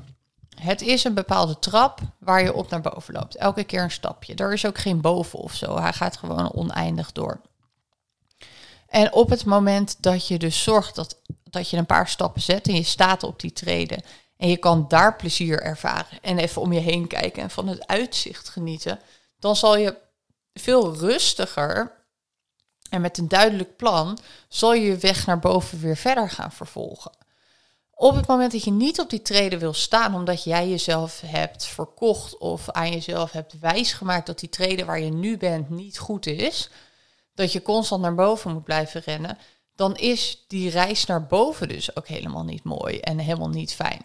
Het 0.55 0.81
is 0.81 1.03
een 1.03 1.13
bepaalde 1.13 1.59
trap 1.59 1.99
waar 2.19 2.43
je 2.43 2.53
op 2.53 2.69
naar 2.69 2.81
boven 2.81 3.13
loopt. 3.13 3.35
Elke 3.35 3.63
keer 3.63 3.83
een 3.83 3.91
stapje. 3.91 4.35
Er 4.35 4.53
is 4.53 4.65
ook 4.65 4.77
geen 4.77 5.01
boven 5.01 5.39
of 5.39 5.53
zo. 5.53 5.79
Hij 5.79 5.93
gaat 5.93 6.17
gewoon 6.17 6.53
oneindig 6.53 7.11
door. 7.11 7.41
En 8.87 9.13
op 9.13 9.29
het 9.29 9.45
moment 9.45 9.97
dat 9.99 10.27
je 10.27 10.37
dus 10.37 10.63
zorgt 10.63 10.95
dat, 10.95 11.21
dat 11.43 11.69
je 11.69 11.77
een 11.77 11.85
paar 11.85 12.07
stappen 12.07 12.41
zet 12.41 12.67
en 12.67 12.75
je 12.75 12.83
staat 12.83 13.23
op 13.23 13.39
die 13.39 13.53
treden 13.53 14.03
en 14.37 14.49
je 14.49 14.57
kan 14.57 14.85
daar 14.87 15.15
plezier 15.15 15.61
ervaren 15.61 16.21
en 16.21 16.37
even 16.37 16.61
om 16.61 16.73
je 16.73 16.79
heen 16.79 17.07
kijken 17.07 17.43
en 17.43 17.49
van 17.49 17.67
het 17.67 17.87
uitzicht 17.87 18.49
genieten, 18.49 18.99
dan 19.39 19.55
zal 19.55 19.77
je 19.77 19.97
veel 20.53 20.95
rustiger 20.95 21.91
en 22.89 23.01
met 23.01 23.17
een 23.17 23.27
duidelijk 23.27 23.75
plan 23.75 24.19
zal 24.47 24.73
je 24.73 24.81
je 24.81 24.97
weg 24.97 25.25
naar 25.25 25.39
boven 25.39 25.79
weer 25.79 25.97
verder 25.97 26.29
gaan 26.29 26.51
vervolgen. 26.51 27.11
Op 27.97 28.15
het 28.15 28.27
moment 28.27 28.51
dat 28.51 28.63
je 28.63 28.71
niet 28.71 28.99
op 28.99 29.09
die 29.09 29.21
treden 29.21 29.59
wil 29.59 29.73
staan 29.73 30.15
omdat 30.15 30.43
jij 30.43 30.69
jezelf 30.69 31.21
hebt 31.25 31.65
verkocht 31.65 32.37
of 32.37 32.69
aan 32.69 32.91
jezelf 32.91 33.31
hebt 33.31 33.59
wijsgemaakt 33.59 34.25
dat 34.25 34.39
die 34.39 34.49
treden 34.49 34.85
waar 34.85 34.99
je 34.99 35.11
nu 35.11 35.37
bent 35.37 35.69
niet 35.69 35.97
goed 35.97 36.25
is, 36.25 36.69
dat 37.35 37.51
je 37.51 37.61
constant 37.61 38.01
naar 38.01 38.15
boven 38.15 38.53
moet 38.53 38.63
blijven 38.63 39.01
rennen, 39.01 39.37
dan 39.75 39.95
is 39.95 40.43
die 40.47 40.69
reis 40.69 41.05
naar 41.05 41.25
boven 41.25 41.67
dus 41.67 41.95
ook 41.95 42.07
helemaal 42.07 42.43
niet 42.43 42.63
mooi 42.63 42.99
en 42.99 43.17
helemaal 43.17 43.49
niet 43.49 43.73
fijn. 43.73 44.03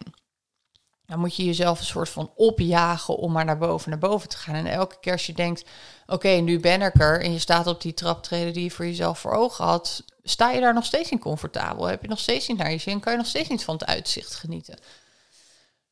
Dan 1.10 1.18
moet 1.18 1.36
je 1.36 1.44
jezelf 1.44 1.78
een 1.78 1.84
soort 1.84 2.08
van 2.08 2.30
opjagen 2.36 3.16
om 3.16 3.32
maar 3.32 3.44
naar 3.44 3.58
boven, 3.58 3.90
naar 3.90 3.98
boven 3.98 4.28
te 4.28 4.36
gaan. 4.36 4.54
En 4.54 4.66
elke 4.66 4.96
keer 5.00 5.12
als 5.12 5.26
je 5.26 5.32
denkt, 5.32 5.64
oké, 6.06 6.28
nu 6.28 6.60
ben 6.60 6.82
ik 6.82 7.00
er 7.00 7.22
en 7.22 7.32
je 7.32 7.38
staat 7.38 7.66
op 7.66 7.80
die 7.80 7.94
traptreden 7.94 8.52
die 8.52 8.64
je 8.64 8.70
voor 8.70 8.84
jezelf 8.84 9.18
voor 9.18 9.32
ogen 9.32 9.64
had, 9.64 10.04
sta 10.22 10.50
je 10.50 10.60
daar 10.60 10.74
nog 10.74 10.84
steeds 10.84 11.10
niet 11.10 11.20
comfortabel? 11.20 11.86
Heb 11.86 12.02
je 12.02 12.08
nog 12.08 12.18
steeds 12.18 12.48
niet 12.48 12.58
naar 12.58 12.70
je 12.70 12.78
zin? 12.78 13.00
Kan 13.00 13.12
je 13.12 13.18
nog 13.18 13.26
steeds 13.26 13.48
niet 13.48 13.64
van 13.64 13.74
het 13.74 13.86
uitzicht 13.86 14.34
genieten? 14.34 14.78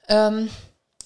Ehm, 0.05 0.47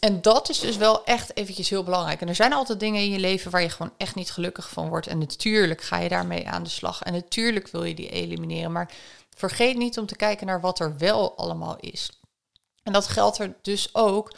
en 0.01 0.23
dat 0.23 0.49
is 0.49 0.61
dus 0.61 0.77
wel 0.77 1.05
echt 1.05 1.37
eventjes 1.37 1.69
heel 1.69 1.85
belangrijk. 1.85 2.21
En 2.21 2.29
er 2.29 2.35
zijn 2.35 2.53
altijd 2.53 2.81
dingen 2.81 3.01
in 3.01 3.11
je 3.11 3.19
leven 3.19 3.51
waar 3.51 3.63
je 3.63 3.69
gewoon 3.69 3.93
echt 3.97 4.15
niet 4.15 4.31
gelukkig 4.31 4.69
van 4.69 4.89
wordt. 4.89 5.07
En 5.07 5.19
natuurlijk 5.19 5.83
ga 5.83 5.99
je 5.99 6.09
daarmee 6.09 6.49
aan 6.49 6.63
de 6.63 6.71
slag. 6.71 7.03
En 7.03 7.13
natuurlijk 7.13 7.69
wil 7.69 7.85
je 7.85 7.95
die 7.95 8.11
elimineren. 8.11 8.73
Maar 8.73 8.91
vergeet 9.37 9.77
niet 9.77 9.99
om 9.99 10.07
te 10.07 10.17
kijken 10.17 10.47
naar 10.47 10.61
wat 10.61 10.81
er 10.81 10.97
wel 10.99 11.37
allemaal 11.37 11.77
is. 11.81 12.11
En 12.83 12.93
dat 12.93 13.09
geldt 13.09 13.39
er 13.39 13.55
dus 13.63 13.95
ook 13.95 14.33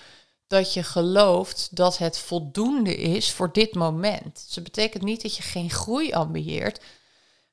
dat 0.47 0.75
je 0.75 0.83
gelooft 0.83 1.69
dat 1.71 1.99
het 1.99 2.19
voldoende 2.19 2.97
is 2.97 3.33
voor 3.33 3.53
dit 3.53 3.75
moment. 3.75 4.35
Dus 4.47 4.55
dat 4.55 4.65
betekent 4.65 5.03
niet 5.03 5.23
dat 5.23 5.37
je 5.37 5.43
geen 5.43 5.71
groei 5.71 6.13
ambieert. 6.13 6.81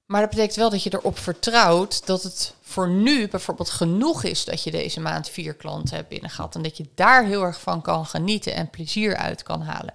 Maar 0.05 0.21
dat 0.21 0.29
betekent 0.29 0.55
wel 0.55 0.69
dat 0.69 0.83
je 0.83 0.93
erop 0.93 1.19
vertrouwt 1.19 2.05
dat 2.05 2.23
het 2.23 2.53
voor 2.61 2.89
nu 2.89 3.27
bijvoorbeeld 3.27 3.69
genoeg 3.69 4.23
is 4.23 4.45
dat 4.45 4.63
je 4.63 4.71
deze 4.71 4.99
maand 4.99 5.29
vier 5.29 5.53
klanten 5.53 5.95
hebt 5.95 6.09
binnengehad. 6.09 6.55
En 6.55 6.61
dat 6.61 6.77
je 6.77 6.89
daar 6.95 7.25
heel 7.25 7.43
erg 7.43 7.61
van 7.61 7.81
kan 7.81 8.05
genieten 8.05 8.53
en 8.53 8.69
plezier 8.69 9.15
uit 9.15 9.43
kan 9.43 9.61
halen. 9.61 9.93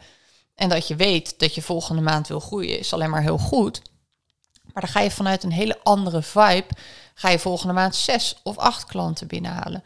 En 0.55 0.69
dat 0.69 0.89
je 0.89 0.97
weet 0.97 1.39
dat 1.39 1.55
je 1.55 1.63
volgende 1.63 2.03
maand 2.03 2.29
wil 2.29 2.41
groeien, 2.41 2.79
is 2.79 2.93
alleen 2.93 3.11
maar 3.11 3.23
heel 3.23 3.39
goed. 3.39 3.83
Maar 4.73 4.83
dan 4.83 4.93
ga 4.93 5.01
je 5.01 5.11
vanuit 5.11 5.43
een 5.43 5.53
hele 5.53 5.79
andere 5.83 6.23
vibe, 6.23 6.67
ga 7.15 7.29
je 7.29 7.39
volgende 7.39 7.73
maand 7.73 7.95
zes 7.95 8.41
of 8.43 8.57
acht 8.59 8.85
klanten 8.85 9.27
binnenhalen. 9.27 9.85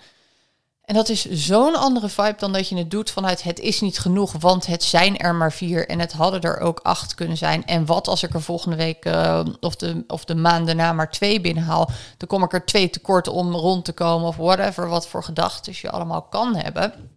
En 0.90 0.96
dat 0.96 1.08
is 1.08 1.24
zo'n 1.24 1.74
andere 1.74 2.08
vibe 2.08 2.34
dan 2.38 2.52
dat 2.52 2.68
je 2.68 2.76
het 2.76 2.90
doet 2.90 3.10
vanuit 3.10 3.42
het 3.42 3.58
is 3.58 3.80
niet 3.80 3.98
genoeg, 3.98 4.32
want 4.32 4.66
het 4.66 4.82
zijn 4.82 5.18
er 5.18 5.34
maar 5.34 5.52
vier 5.52 5.88
en 5.88 5.98
het 5.98 6.12
hadden 6.12 6.40
er 6.40 6.60
ook 6.60 6.80
acht 6.82 7.14
kunnen 7.14 7.36
zijn. 7.36 7.66
En 7.66 7.86
wat 7.86 8.08
als 8.08 8.22
ik 8.22 8.34
er 8.34 8.42
volgende 8.42 8.76
week 8.76 9.04
uh, 9.04 9.44
of, 9.60 9.76
de, 9.76 10.04
of 10.06 10.24
de 10.24 10.34
maand 10.34 10.66
daarna 10.66 10.92
maar 10.92 11.10
twee 11.10 11.40
binnenhaal, 11.40 11.90
dan 12.16 12.28
kom 12.28 12.42
ik 12.42 12.52
er 12.52 12.64
twee 12.64 12.90
tekort 12.90 13.28
om 13.28 13.54
rond 13.54 13.84
te 13.84 13.92
komen 13.92 14.28
of 14.28 14.36
whatever, 14.36 14.88
wat 14.88 15.08
voor 15.08 15.24
gedachten 15.24 15.72
je 15.76 15.90
allemaal 15.90 16.22
kan 16.22 16.56
hebben. 16.56 17.10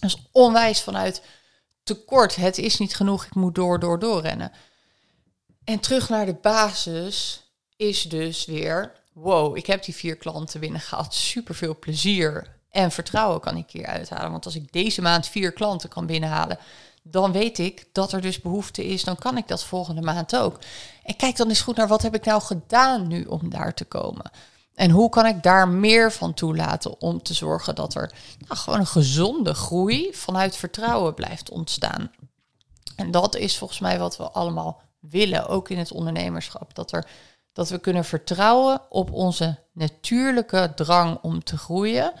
Dus 0.00 0.16
onwijs 0.32 0.80
vanuit 0.80 1.22
tekort, 1.84 2.36
het 2.36 2.58
is 2.58 2.78
niet 2.78 2.96
genoeg, 2.96 3.24
ik 3.24 3.34
moet 3.34 3.54
door, 3.54 3.78
door, 3.78 3.98
doorrennen. 3.98 4.52
En 5.64 5.80
terug 5.80 6.08
naar 6.08 6.26
de 6.26 6.38
basis 6.42 7.42
is 7.76 8.02
dus 8.02 8.44
weer, 8.44 8.92
wow, 9.12 9.56
ik 9.56 9.66
heb 9.66 9.84
die 9.84 9.94
vier 9.94 10.16
klanten 10.16 10.60
binnengehaald, 10.60 11.14
super 11.14 11.54
veel 11.54 11.78
plezier 11.78 12.54
en 12.74 12.90
vertrouwen 12.90 13.40
kan 13.40 13.56
ik 13.56 13.70
hier 13.70 13.86
uithalen. 13.86 14.30
Want 14.30 14.44
als 14.44 14.54
ik 14.54 14.72
deze 14.72 15.02
maand 15.02 15.28
vier 15.28 15.52
klanten 15.52 15.88
kan 15.88 16.06
binnenhalen, 16.06 16.58
dan 17.02 17.32
weet 17.32 17.58
ik 17.58 17.86
dat 17.92 18.12
er 18.12 18.20
dus 18.20 18.40
behoefte 18.40 18.86
is. 18.86 19.04
Dan 19.04 19.16
kan 19.16 19.36
ik 19.36 19.48
dat 19.48 19.64
volgende 19.64 20.02
maand 20.02 20.36
ook. 20.36 20.58
En 21.02 21.16
kijk 21.16 21.36
dan 21.36 21.48
eens 21.48 21.60
goed 21.60 21.76
naar 21.76 21.88
wat 21.88 22.02
heb 22.02 22.14
ik 22.14 22.24
nou 22.24 22.42
gedaan 22.42 23.06
nu 23.06 23.24
om 23.24 23.50
daar 23.50 23.74
te 23.74 23.84
komen. 23.84 24.30
En 24.74 24.90
hoe 24.90 25.08
kan 25.08 25.26
ik 25.26 25.42
daar 25.42 25.68
meer 25.68 26.12
van 26.12 26.34
toelaten 26.34 27.00
om 27.00 27.22
te 27.22 27.34
zorgen 27.34 27.74
dat 27.74 27.94
er 27.94 28.12
nou, 28.38 28.60
gewoon 28.60 28.78
een 28.78 28.86
gezonde 28.86 29.54
groei 29.54 30.14
vanuit 30.14 30.56
vertrouwen 30.56 31.14
blijft 31.14 31.50
ontstaan. 31.50 32.10
En 32.96 33.10
dat 33.10 33.36
is 33.36 33.58
volgens 33.58 33.80
mij 33.80 33.98
wat 33.98 34.16
we 34.16 34.30
allemaal 34.30 34.80
willen, 34.98 35.48
ook 35.48 35.68
in 35.68 35.78
het 35.78 35.92
ondernemerschap. 35.92 36.74
Dat, 36.74 36.92
er, 36.92 37.06
dat 37.52 37.68
we 37.68 37.78
kunnen 37.78 38.04
vertrouwen 38.04 38.80
op 38.88 39.12
onze 39.12 39.58
natuurlijke 39.72 40.72
drang 40.74 41.18
om 41.22 41.44
te 41.44 41.58
groeien 41.58 42.12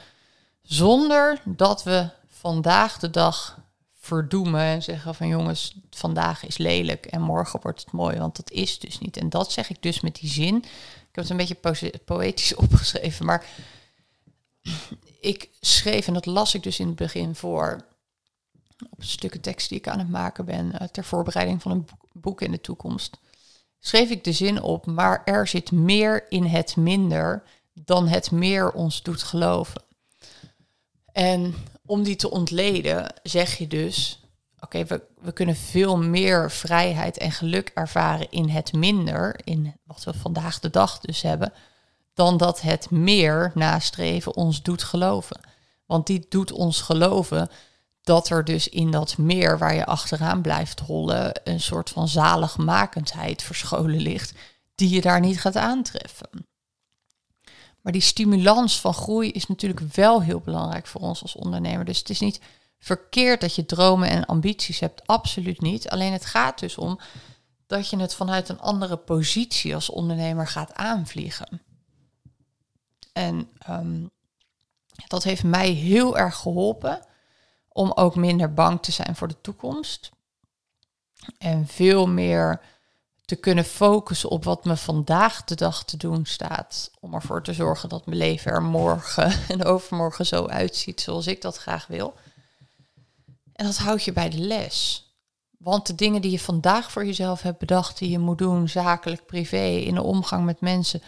zonder 0.64 1.40
dat 1.44 1.82
we 1.82 2.08
vandaag 2.28 2.98
de 2.98 3.10
dag 3.10 3.58
verdoemen 4.04 4.60
en 4.60 4.82
zeggen 4.82 5.14
van 5.14 5.28
jongens, 5.28 5.76
vandaag 5.90 6.46
is 6.46 6.58
lelijk 6.58 7.06
en 7.06 7.22
morgen 7.22 7.60
wordt 7.62 7.80
het 7.80 7.92
mooi, 7.92 8.18
want 8.18 8.36
dat 8.36 8.50
is 8.50 8.78
dus 8.78 8.98
niet. 8.98 9.16
En 9.16 9.28
dat 9.28 9.52
zeg 9.52 9.70
ik 9.70 9.82
dus 9.82 10.00
met 10.00 10.14
die 10.14 10.30
zin. 10.30 10.56
Ik 10.56 10.64
heb 11.12 11.24
het 11.24 11.30
een 11.30 11.36
beetje 11.36 11.98
poëtisch 12.04 12.54
opgeschreven, 12.64 13.26
maar 13.26 13.46
ik 15.20 15.48
schreef, 15.60 16.06
en 16.06 16.14
dat 16.14 16.26
las 16.26 16.54
ik 16.54 16.62
dus 16.62 16.78
in 16.78 16.86
het 16.86 16.96
begin 16.96 17.34
voor, 17.34 17.86
op 18.90 19.02
stukken 19.02 19.40
tekst 19.40 19.68
die 19.68 19.78
ik 19.78 19.88
aan 19.88 19.98
het 19.98 20.10
maken 20.10 20.44
ben, 20.44 20.78
eh, 20.78 20.88
ter 20.88 21.04
voorbereiding 21.04 21.62
van 21.62 21.70
een 21.70 21.86
boek 22.12 22.40
in 22.40 22.50
de 22.50 22.60
toekomst, 22.60 23.16
schreef 23.80 24.10
ik 24.10 24.24
de 24.24 24.32
zin 24.32 24.62
op, 24.62 24.86
maar 24.86 25.22
er 25.24 25.46
zit 25.46 25.72
meer 25.72 26.30
in 26.30 26.44
het 26.44 26.76
minder 26.76 27.42
dan 27.72 28.08
het 28.08 28.30
meer 28.30 28.72
ons 28.72 29.02
doet 29.02 29.22
geloven. 29.22 29.82
En 31.14 31.54
om 31.86 32.02
die 32.02 32.16
te 32.16 32.30
ontleden 32.30 33.14
zeg 33.22 33.58
je 33.58 33.66
dus, 33.66 34.22
oké, 34.60 34.84
we, 34.84 35.02
we 35.20 35.32
kunnen 35.32 35.56
veel 35.56 35.96
meer 35.98 36.50
vrijheid 36.50 37.18
en 37.18 37.32
geluk 37.32 37.70
ervaren 37.74 38.30
in 38.30 38.48
het 38.48 38.72
minder, 38.72 39.40
in 39.44 39.76
wat 39.84 40.04
we 40.04 40.14
vandaag 40.14 40.60
de 40.60 40.70
dag 40.70 40.98
dus 40.98 41.22
hebben, 41.22 41.52
dan 42.14 42.36
dat 42.36 42.60
het 42.60 42.90
meer 42.90 43.52
nastreven 43.54 44.36
ons 44.36 44.62
doet 44.62 44.82
geloven. 44.82 45.40
Want 45.86 46.06
die 46.06 46.26
doet 46.28 46.52
ons 46.52 46.80
geloven 46.80 47.48
dat 48.02 48.28
er 48.28 48.44
dus 48.44 48.68
in 48.68 48.90
dat 48.90 49.18
meer 49.18 49.58
waar 49.58 49.74
je 49.74 49.86
achteraan 49.86 50.42
blijft 50.42 50.80
hollen 50.80 51.40
een 51.44 51.60
soort 51.60 51.90
van 51.90 52.08
zaligmakendheid 52.08 53.42
verscholen 53.42 54.00
ligt, 54.00 54.34
die 54.74 54.88
je 54.88 55.00
daar 55.00 55.20
niet 55.20 55.40
gaat 55.40 55.56
aantreffen. 55.56 56.28
Maar 57.84 57.92
die 57.92 58.02
stimulans 58.02 58.80
van 58.80 58.94
groei 58.94 59.30
is 59.30 59.46
natuurlijk 59.46 59.80
wel 59.80 60.22
heel 60.22 60.40
belangrijk 60.40 60.86
voor 60.86 61.00
ons 61.00 61.22
als 61.22 61.34
ondernemer. 61.34 61.84
Dus 61.84 61.98
het 61.98 62.10
is 62.10 62.20
niet 62.20 62.40
verkeerd 62.78 63.40
dat 63.40 63.54
je 63.54 63.66
dromen 63.66 64.08
en 64.08 64.26
ambities 64.26 64.80
hebt, 64.80 65.06
absoluut 65.06 65.60
niet. 65.60 65.88
Alleen 65.88 66.12
het 66.12 66.24
gaat 66.24 66.58
dus 66.58 66.78
om 66.78 67.00
dat 67.66 67.90
je 67.90 67.96
het 67.96 68.14
vanuit 68.14 68.48
een 68.48 68.60
andere 68.60 68.96
positie 68.96 69.74
als 69.74 69.90
ondernemer 69.90 70.46
gaat 70.46 70.74
aanvliegen. 70.74 71.62
En 73.12 73.48
ehm, 73.58 74.06
dat 75.06 75.22
heeft 75.22 75.44
mij 75.44 75.70
heel 75.70 76.18
erg 76.18 76.36
geholpen 76.36 77.06
om 77.68 77.92
ook 77.92 78.16
minder 78.16 78.54
bang 78.54 78.82
te 78.82 78.92
zijn 78.92 79.16
voor 79.16 79.28
de 79.28 79.40
toekomst. 79.40 80.10
En 81.38 81.66
veel 81.66 82.06
meer 82.06 82.60
te 83.34 83.40
kunnen 83.40 83.64
focussen 83.64 84.30
op 84.30 84.44
wat 84.44 84.64
me 84.64 84.76
vandaag 84.76 85.44
de 85.44 85.54
dag 85.54 85.84
te 85.84 85.96
doen 85.96 86.26
staat. 86.26 86.90
Om 87.00 87.14
ervoor 87.14 87.42
te 87.42 87.52
zorgen 87.52 87.88
dat 87.88 88.06
mijn 88.06 88.18
leven 88.18 88.52
er 88.52 88.62
morgen 88.62 89.32
en 89.48 89.64
overmorgen 89.64 90.26
zo 90.26 90.46
uitziet 90.46 91.00
zoals 91.00 91.26
ik 91.26 91.42
dat 91.42 91.56
graag 91.56 91.86
wil. 91.86 92.14
En 93.52 93.66
dat 93.66 93.76
houdt 93.76 94.04
je 94.04 94.12
bij 94.12 94.30
de 94.30 94.38
les. 94.38 95.08
Want 95.58 95.86
de 95.86 95.94
dingen 95.94 96.22
die 96.22 96.30
je 96.30 96.40
vandaag 96.40 96.92
voor 96.92 97.06
jezelf 97.06 97.42
hebt 97.42 97.58
bedacht, 97.58 97.98
die 97.98 98.10
je 98.10 98.18
moet 98.18 98.38
doen, 98.38 98.68
zakelijk, 98.68 99.26
privé, 99.26 99.66
in 99.66 99.94
de 99.94 100.02
omgang 100.02 100.44
met 100.44 100.60
mensen, 100.60 101.02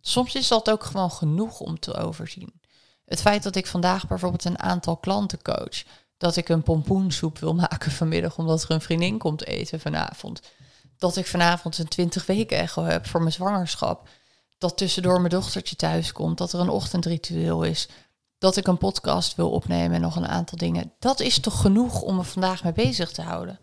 soms 0.00 0.34
is 0.34 0.48
dat 0.48 0.70
ook 0.70 0.84
gewoon 0.84 1.10
genoeg 1.10 1.60
om 1.60 1.78
te 1.78 1.94
overzien. 1.94 2.60
Het 3.04 3.20
feit 3.20 3.42
dat 3.42 3.56
ik 3.56 3.66
vandaag 3.66 4.06
bijvoorbeeld 4.06 4.44
een 4.44 4.58
aantal 4.58 4.96
klanten 4.96 5.42
coach, 5.42 5.84
dat 6.16 6.36
ik 6.36 6.48
een 6.48 6.62
pompoensoep 6.62 7.38
wil 7.38 7.54
maken 7.54 7.90
vanmiddag 8.00 8.38
omdat 8.38 8.62
er 8.62 8.70
een 8.70 8.80
vriendin 8.80 9.18
komt 9.18 9.46
eten 9.46 9.80
vanavond 9.80 10.40
dat 10.98 11.16
ik 11.16 11.26
vanavond 11.26 11.78
een 11.78 11.88
20 11.88 12.26
weken 12.26 12.58
echo 12.58 12.84
heb 12.84 13.06
voor 13.06 13.20
mijn 13.20 13.32
zwangerschap. 13.32 14.08
Dat 14.58 14.76
tussendoor 14.76 15.18
mijn 15.18 15.30
dochtertje 15.30 15.76
thuis 15.76 16.12
komt, 16.12 16.38
dat 16.38 16.52
er 16.52 16.60
een 16.60 16.68
ochtendritueel 16.68 17.62
is. 17.62 17.88
Dat 18.38 18.56
ik 18.56 18.66
een 18.66 18.78
podcast 18.78 19.34
wil 19.34 19.50
opnemen 19.50 19.94
en 19.94 20.00
nog 20.00 20.16
een 20.16 20.28
aantal 20.28 20.58
dingen. 20.58 20.92
Dat 20.98 21.20
is 21.20 21.40
toch 21.40 21.60
genoeg 21.60 22.02
om 22.02 22.16
me 22.16 22.22
vandaag 22.22 22.62
mee 22.62 22.72
bezig 22.72 23.12
te 23.12 23.22
houden. 23.22 23.58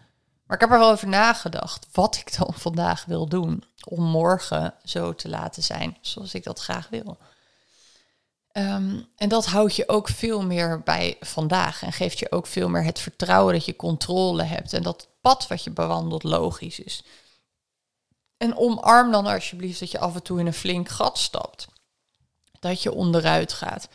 Maar 0.46 0.56
ik 0.56 0.62
heb 0.62 0.72
er 0.72 0.80
wel 0.80 0.92
over 0.92 1.08
nagedacht 1.08 1.88
wat 1.92 2.16
ik 2.16 2.38
dan 2.38 2.54
vandaag 2.68 3.06
wil 3.06 3.28
doen. 3.28 3.64
Om 3.88 4.04
morgen 4.04 4.74
zo 4.84 5.16
te 5.16 5.30
laten 5.30 5.64
zijn 5.64 5.98
zoals 6.02 6.34
ik 6.34 6.44
dat 6.44 6.60
graag 6.60 6.88
wil. 6.90 7.18
Ehm, 8.52 9.00
en 9.16 9.30
dat 9.30 9.46
houdt 9.46 9.76
je 9.76 9.90
ook 9.90 10.08
veel 10.08 10.46
meer 10.46 10.82
bij 10.84 11.18
vandaag 11.20 11.84
en 11.84 11.94
geeft 11.94 12.20
je 12.20 12.32
ook 12.32 12.48
veel 12.48 12.70
meer 12.70 12.84
het 12.84 13.00
vertrouwen 13.00 13.54
dat 13.54 13.66
je 13.66 13.76
controle 13.76 14.44
hebt 14.44 14.74
en 14.74 14.84
dat 14.84 15.02
het 15.02 15.10
pad 15.22 15.48
wat 15.48 15.64
je 15.64 15.72
bewandelt 15.72 16.24
logisch 16.24 16.80
is. 16.80 17.04
En 18.38 18.58
omarm 18.58 19.12
dan 19.12 19.26
alsjeblieft 19.26 19.80
dat 19.80 19.92
je 19.92 20.00
af 20.00 20.16
en 20.16 20.24
toe 20.24 20.40
in 20.40 20.46
een 20.46 20.54
flink 20.54 20.90
gat 20.90 21.18
stapt. 21.18 21.68
Dat 22.60 22.84
je 22.84 22.94
onderuit 22.94 23.54
gaat. 23.54 23.88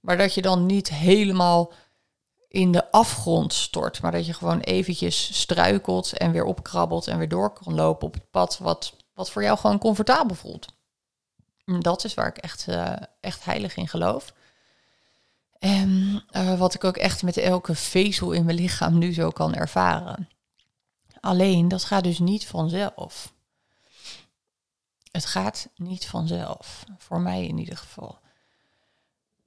Maar 0.00 0.16
dat 0.16 0.34
je 0.34 0.42
dan 0.42 0.66
niet 0.66 0.88
helemaal 0.88 1.72
in 2.48 2.72
de 2.72 2.90
afgrond 2.90 3.52
stort, 3.52 4.02
maar 4.02 4.12
dat 4.12 4.26
je 4.26 4.34
gewoon 4.34 4.60
eventjes 4.60 5.38
struikelt 5.40 6.12
en 6.12 6.32
weer 6.32 6.44
opkrabbelt 6.44 7.06
en 7.06 7.18
weer 7.18 7.28
door 7.28 7.52
kan 7.52 7.74
lopen 7.74 8.06
op 8.06 8.14
het 8.14 8.30
pad 8.30 8.58
wat, 8.58 8.92
wat 9.14 9.30
voor 9.30 9.42
jou 9.42 9.58
gewoon 9.58 9.78
comfortabel 9.78 10.36
voelt. 10.36 10.66
Dat 11.64 12.04
is 12.04 12.14
waar 12.14 12.28
ik 12.28 12.36
echt, 12.36 12.66
uh, 12.68 12.92
echt 13.20 13.44
heilig 13.44 13.76
in 13.76 13.88
geloof. 13.88 14.32
En 15.58 16.22
uh, 16.30 16.58
wat 16.58 16.74
ik 16.74 16.84
ook 16.84 16.96
echt 16.96 17.22
met 17.22 17.36
elke 17.36 17.74
vezel 17.74 18.32
in 18.32 18.44
mijn 18.44 18.56
lichaam 18.56 18.98
nu 18.98 19.12
zo 19.12 19.30
kan 19.30 19.54
ervaren. 19.54 20.28
Alleen, 21.20 21.68
dat 21.68 21.84
gaat 21.84 22.04
dus 22.04 22.18
niet 22.18 22.46
vanzelf. 22.46 23.32
Het 25.16 25.26
gaat 25.26 25.68
niet 25.76 26.06
vanzelf. 26.06 26.84
Voor 26.98 27.20
mij 27.20 27.46
in 27.46 27.58
ieder 27.58 27.76
geval. 27.76 28.18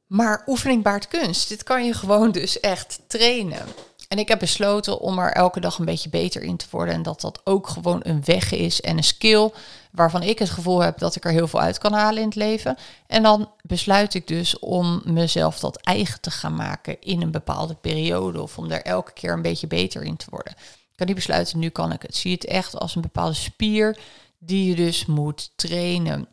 Maar 0.06 0.44
oefening 0.48 0.84
baart 0.84 1.08
kunst. 1.08 1.50
Dit 1.50 1.64
kan 1.64 1.86
je 1.86 1.94
gewoon 1.94 2.32
dus 2.32 2.60
echt 2.60 3.00
trainen. 3.08 3.66
En 4.08 4.20
ik 4.20 4.28
heb 4.28 4.40
besloten 4.40 5.00
om 5.00 5.20
er 5.20 5.32
elke 5.32 5.60
dag 5.60 5.78
een 5.78 5.86
beetje 5.86 6.10
beter 6.10 6.42
in 6.42 6.58
te 6.58 6.66
worden. 6.70 6.94
En 6.94 7.04
dat 7.04 7.22
dat 7.22 7.42
ook 7.44 7.68
gewoon 7.68 8.00
een 8.04 8.24
weg 8.26 8.52
is 8.52 8.82
en 8.82 8.98
een 8.98 9.04
skill 9.04 9.52
waarvan 9.92 10.24
ik 10.24 10.40
het 10.40 10.50
gevoel 10.50 10.80
heb 10.80 10.98
dat 10.98 11.16
ik 11.16 11.26
er 11.26 11.32
heel 11.32 11.48
veel 11.48 11.62
uit 11.62 11.78
kan 11.78 11.94
halen 11.94 12.22
in 12.22 12.28
het 12.28 12.36
leven. 12.36 12.78
En 13.08 13.24
dan 13.24 13.52
besluit 13.62 14.14
ik 14.14 14.28
dus 14.28 14.60
om 14.60 15.02
mezelf 15.06 15.60
dat 15.60 15.82
eigen 15.82 16.22
te 16.22 16.32
gaan 16.32 16.56
maken 16.56 17.02
in 17.02 17.22
een 17.22 17.32
bepaalde 17.32 17.76
periode. 17.76 18.42
Of 18.42 18.58
om 18.58 18.72
er 18.72 18.82
elke 18.82 19.14
keer 19.14 19.34
een 19.34 19.42
beetje 19.42 19.68
beter 19.68 20.04
in 20.04 20.18
te 20.18 20.28
worden. 20.30 20.54
Ik 20.92 20.96
kan 20.96 21.08
niet 21.08 21.16
besluiten, 21.16 21.60
nu 21.60 21.70
kan 21.70 21.92
ik 21.92 22.02
het. 22.02 22.16
Zie 22.16 22.34
het 22.34 22.46
echt 22.46 22.80
als 22.80 22.96
een 22.96 23.02
bepaalde 23.02 23.34
spier 23.34 23.98
die 24.40 24.70
je 24.70 24.76
dus 24.76 25.06
moet 25.06 25.52
trainen. 25.56 26.28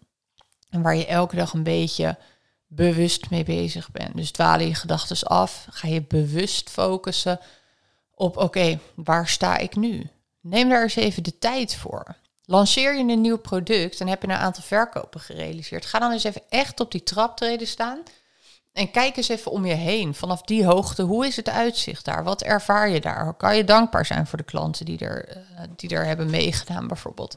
En 0.71 0.83
waar 0.83 0.97
je 0.97 1.07
elke 1.07 1.37
dag 1.37 1.53
een 1.53 1.63
beetje 1.63 2.19
bewust 2.67 3.31
mee 3.31 3.45
bezig 3.45 3.91
bent. 3.91 4.17
Dus 4.17 4.31
dwalen 4.31 4.67
je 4.67 4.75
gedachten 4.75 5.29
af, 5.29 5.67
ga 5.71 5.89
je 5.89 6.03
bewust 6.03 6.71
focussen 6.71 7.41
op 8.15 8.37
oké, 8.37 8.79
waar 8.95 9.29
sta 9.29 9.57
ik 9.57 9.77
nu? 9.77 10.11
Neem 10.41 10.69
daar 10.69 10.83
eens 10.83 10.97
even 10.97 11.23
de 11.23 11.39
tijd 11.39 11.75
voor. 11.75 12.17
Lanceer 12.45 12.97
je 12.97 13.13
een 13.13 13.21
nieuw 13.21 13.39
product 13.39 14.01
en 14.01 14.09
heb 14.09 14.23
je 14.23 14.29
een 14.29 14.35
aantal 14.35 14.63
verkopen 14.63 15.21
gerealiseerd. 15.21 15.87
Ga 15.87 15.99
dan 15.99 16.13
eens 16.13 16.25
even 16.25 16.43
echt 16.49 16.81
op 16.81 16.91
die 16.91 17.03
traptreden 17.03 17.67
staan. 17.67 17.99
En 18.73 18.91
kijk 18.91 19.17
eens 19.17 19.29
even 19.29 19.51
om 19.51 19.67
je 19.67 19.75
heen. 19.75 20.15
Vanaf 20.15 20.43
die 20.43 20.65
hoogte, 20.65 21.03
hoe 21.03 21.27
is 21.27 21.37
het 21.37 21.49
uitzicht 21.49 22.05
daar? 22.05 22.25
Wat 22.25 22.43
ervaar 22.43 22.89
je 22.89 23.01
daar? 23.01 23.35
Kan 23.35 23.57
je 23.57 23.65
dankbaar 23.65 24.07
zijn 24.07 24.27
voor 24.27 24.39
de 24.39 24.45
klanten 24.45 24.85
die 24.85 24.99
er, 24.99 25.37
uh, 25.37 25.61
die 25.77 25.91
er 25.91 26.05
hebben 26.05 26.31
meegedaan, 26.31 26.87
bijvoorbeeld? 26.87 27.37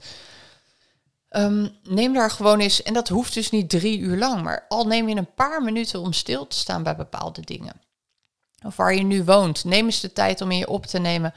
Ehm, 1.30 1.68
neem 1.84 2.14
daar 2.14 2.32
gewoon 2.32 2.60
eens, 2.60 2.84
en 2.84 2.94
dat 2.94 3.08
hoeft 3.08 3.34
dus 3.34 3.50
niet 3.50 3.70
drie 3.70 4.00
uur 4.00 4.18
lang, 4.18 4.44
maar 4.44 4.66
al 4.68 4.86
neem 4.86 5.10
je 5.10 5.16
een 5.16 5.34
paar 5.34 5.62
minuten 5.64 6.00
om 6.00 6.14
stil 6.14 6.48
te 6.48 6.58
staan 6.58 6.84
bij 6.84 6.96
bepaalde 6.96 7.42
dingen. 7.42 7.82
Of 8.66 8.76
waar 8.76 8.96
je 8.96 9.04
nu 9.04 9.24
woont, 9.24 9.64
neem 9.64 9.86
eens 9.86 10.00
de 10.00 10.14
tijd 10.14 10.42
om 10.42 10.52
in 10.52 10.58
je 10.58 10.68
op 10.68 10.86
te 10.86 11.00
nemen 11.00 11.34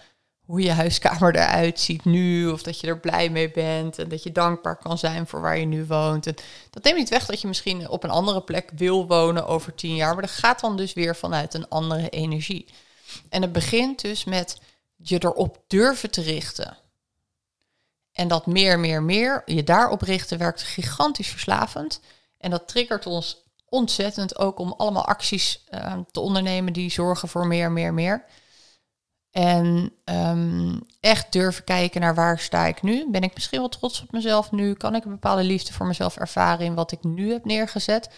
hoe 0.47 0.63
je 0.63 0.71
huiskamer 0.71 1.35
eruit 1.35 1.81
ziet 1.81 2.05
nu, 2.05 2.49
of 2.49 2.63
dat 2.63 2.81
je 2.81 2.87
er 2.87 3.01
blij 3.01 3.31
mee 3.31 3.51
bent 3.51 3.99
en 3.99 4.09
dat 4.09 4.23
je 4.23 4.33
dankbaar 4.33 4.77
kan 4.77 4.99
zijn 4.99 5.27
voor 5.27 5.41
waar 5.41 5.59
je 5.59 5.65
nu 5.65 5.85
woont. 5.87 6.27
En 6.27 6.35
dat 6.71 6.85
neemt 6.85 6.97
niet 6.97 7.09
weg 7.09 7.27
dat 7.27 7.41
je 7.41 7.47
misschien 7.47 7.89
op 7.89 8.05
een 8.05 8.11
andere 8.11 8.43
plek 8.43 8.71
wil 8.77 9.07
wonen 9.07 9.47
over 9.47 9.75
tien 9.75 9.95
jaar, 9.95 10.13
maar 10.13 10.23
dat 10.23 10.31
gaat 10.31 10.61
dan 10.61 10.77
dus 10.77 10.93
weer 10.93 11.17
vanuit 11.17 11.55
een 11.55 11.69
andere 11.69 12.09
energie. 12.09 12.67
En 13.29 13.43
het 13.43 13.53
begint 13.53 14.01
dus 14.01 14.25
met 14.25 14.61
je 14.97 15.25
erop 15.25 15.63
durven 15.67 16.11
te 16.11 16.23
richten. 16.23 16.77
En 18.13 18.29
dat 18.29 18.47
meer, 18.47 18.79
meer, 18.79 19.03
meer, 19.03 19.43
je 19.45 19.65
daarop 19.65 20.03
richten, 20.03 20.39
werkt 20.39 20.63
gigantisch 20.63 21.29
verslavend. 21.29 22.01
En 22.39 22.51
dat 22.51 22.69
triggert 22.69 23.07
ons 23.07 23.43
ontzettend 23.69 24.39
ook 24.39 24.59
om 24.59 24.75
allemaal 24.77 25.07
acties 25.07 25.65
uh, 25.71 25.97
te 26.11 26.21
ondernemen 26.21 26.73
die 26.73 26.91
zorgen 26.91 27.29
voor 27.29 27.47
meer, 27.47 27.73
meer, 27.73 27.95
meer. 27.95 28.25
En 29.31 29.93
um, 30.05 30.87
echt 31.01 31.33
durven 31.33 31.65
kijken 31.65 32.01
naar 32.01 32.15
waar 32.15 32.39
sta 32.39 32.67
ik 32.67 32.83
nu. 32.83 33.11
Ben 33.11 33.23
ik 33.23 33.35
misschien 33.35 33.59
wel 33.59 33.69
trots 33.69 34.03
op 34.03 34.13
mezelf 34.13 34.51
nu? 34.51 34.75
Kan 34.75 34.95
ik 34.95 35.05
een 35.05 35.11
bepaalde 35.11 35.45
liefde 35.45 35.73
voor 35.73 35.87
mezelf 35.87 36.17
ervaren 36.17 36.67
in 36.67 36.75
wat 36.75 36.93
ik 36.93 37.05
nu 37.05 37.33
heb 37.33 37.45
neergezet? 37.45 38.11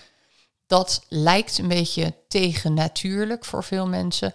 Dat 0.67 1.07
lijkt 1.09 1.59
een 1.59 1.69
beetje 1.69 2.15
tegennatuurlijk 2.29 3.45
voor 3.45 3.65
veel 3.65 3.87
mensen. 3.87 4.35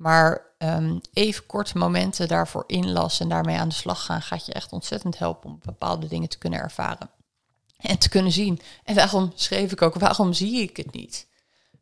Maar 0.00 0.46
um, 0.58 1.00
even 1.12 1.46
korte 1.46 1.78
momenten 1.78 2.28
daarvoor 2.28 2.64
inlassen 2.66 3.22
en 3.22 3.28
daarmee 3.28 3.56
aan 3.56 3.68
de 3.68 3.74
slag 3.74 4.04
gaan, 4.04 4.22
gaat 4.22 4.46
je 4.46 4.52
echt 4.52 4.72
ontzettend 4.72 5.18
helpen 5.18 5.50
om 5.50 5.60
bepaalde 5.64 6.06
dingen 6.06 6.28
te 6.28 6.38
kunnen 6.38 6.58
ervaren. 6.58 7.10
En 7.76 7.98
te 7.98 8.08
kunnen 8.08 8.32
zien. 8.32 8.60
En 8.84 8.94
daarom 8.94 9.32
schreef 9.34 9.72
ik 9.72 9.82
ook, 9.82 9.94
waarom 9.94 10.32
zie 10.32 10.62
ik 10.62 10.76
het 10.76 10.92
niet? 10.92 11.26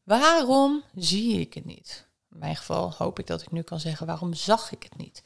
Waarom 0.05 0.83
zie 0.95 1.41
ik 1.41 1.55
het 1.55 1.65
niet? 1.65 2.07
In 2.31 2.39
mijn 2.39 2.57
geval 2.57 2.95
hoop 2.97 3.19
ik 3.19 3.27
dat 3.27 3.43
ik 3.43 3.51
nu 3.51 3.63
kan 3.63 3.81
zeggen, 3.81 4.07
waarom 4.07 4.35
zag 4.35 4.73
ik 4.73 4.83
het 4.83 4.97
niet? 4.97 5.23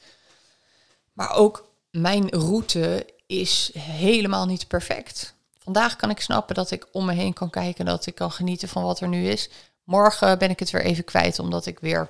Maar 1.13 1.31
ook 1.31 1.69
mijn 1.91 2.29
route 2.29 3.09
is 3.25 3.71
helemaal 3.77 4.45
niet 4.45 4.67
perfect. 4.67 5.35
Vandaag 5.57 5.95
kan 5.95 6.09
ik 6.09 6.19
snappen 6.19 6.55
dat 6.55 6.71
ik 6.71 6.87
om 6.91 7.05
me 7.05 7.13
heen 7.13 7.33
kan 7.33 7.49
kijken, 7.49 7.85
dat 7.85 8.05
ik 8.05 8.15
kan 8.15 8.31
genieten 8.31 8.67
van 8.67 8.83
wat 8.83 8.99
er 8.99 9.07
nu 9.07 9.27
is. 9.27 9.49
Morgen 9.83 10.37
ben 10.37 10.49
ik 10.49 10.59
het 10.59 10.69
weer 10.69 10.85
even 10.85 11.03
kwijt, 11.03 11.39
omdat 11.39 11.65
ik 11.65 11.79
weer 11.79 12.09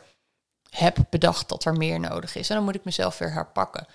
heb 0.73 0.97
bedacht 1.09 1.49
dat 1.49 1.65
er 1.65 1.73
meer 1.73 1.99
nodig 1.99 2.35
is. 2.35 2.49
En 2.49 2.55
dan 2.55 2.63
moet 2.63 2.75
ik 2.75 2.83
mezelf 2.83 3.17
weer 3.17 3.33
herpakken. 3.33 3.87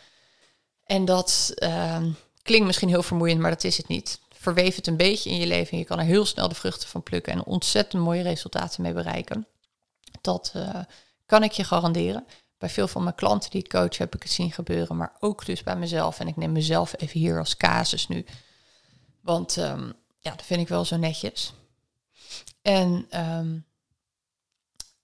En 0.85 1.05
dat 1.05 1.53
uh, 1.55 2.05
klinkt 2.43 2.67
misschien 2.67 2.89
heel 2.89 3.03
vermoeiend, 3.03 3.41
maar 3.41 3.51
dat 3.51 3.65
is 3.65 3.77
het 3.77 3.89
niet. 3.89 4.21
Verweef 4.33 4.77
het 4.77 4.87
een 4.87 4.97
beetje 4.97 5.31
in 5.31 5.37
je 5.37 5.47
leven 5.47 5.73
en 5.73 5.79
je 5.79 5.85
kan 5.85 5.99
er 5.99 6.05
heel 6.05 6.27
snel 6.27 6.49
de 6.49 6.55
vruchten 6.55 6.89
van 6.89 7.03
plukken 7.03 7.33
en 7.33 7.45
ontzettend 7.45 8.03
mooie 8.03 8.23
resultaten 8.23 8.83
mee 8.83 8.93
bereiken. 8.93 9.47
Dat 10.21 10.53
uh, 10.57 10.81
kan 11.27 11.43
ik 11.43 11.53
je 11.53 11.65
garanderen. 11.65 12.27
Bij 12.59 12.69
veel 12.69 12.89
van 12.89 13.03
mijn 13.03 13.15
klanten 13.15 13.51
die 13.51 13.63
ik 13.63 13.69
coach 13.69 13.99
heb 13.99 14.15
ik 14.15 14.23
het 14.23 14.33
zien 14.33 14.53
gebeuren, 14.53 14.97
maar 14.97 15.17
ook 15.21 15.47
dus 15.47 15.63
bij 15.63 15.77
mezelf. 15.77 16.21
En 16.21 16.29
ik 16.29 16.37
neem 16.37 16.53
mezelf 16.53 16.95
even 16.97 17.21
hier 17.21 17.39
als 17.39 17.57
casus 17.57 18.09
nu. 18.09 18.27
Want 19.21 19.57
um, 19.57 19.93
ja, 20.21 20.31
dat 20.31 20.45
vind 20.45 20.61
ik 20.61 20.69
wel 20.69 20.85
zo 20.85 20.97
netjes. 20.97 21.53
En 22.63 23.07
um, 23.11 23.65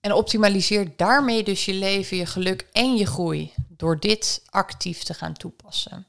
en 0.05 0.13
optimaliseer 0.13 0.93
daarmee 0.95 1.43
dus 1.43 1.65
je 1.65 1.73
leven, 1.73 2.17
je 2.17 2.25
geluk 2.25 2.67
en 2.71 2.95
je 2.95 3.05
groei 3.05 3.53
door 3.67 3.99
dit 3.99 4.43
actief 4.49 5.03
te 5.03 5.13
gaan 5.13 5.33
toepassen. 5.33 6.07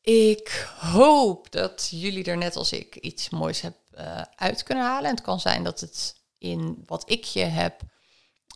Ik 0.00 0.68
hoop 0.78 1.50
dat 1.50 1.88
jullie 1.90 2.24
er 2.24 2.36
net 2.36 2.56
als 2.56 2.72
ik 2.72 2.96
iets 2.96 3.30
moois 3.30 3.60
heb 3.60 3.74
uh, 3.98 4.20
uit 4.36 4.62
kunnen 4.62 4.84
halen. 4.84 5.08
En 5.08 5.14
het 5.14 5.24
kan 5.24 5.40
zijn 5.40 5.64
dat 5.64 5.80
het 5.80 6.16
in 6.38 6.82
wat 6.86 7.10
ik 7.10 7.24
je 7.24 7.44
heb 7.44 7.80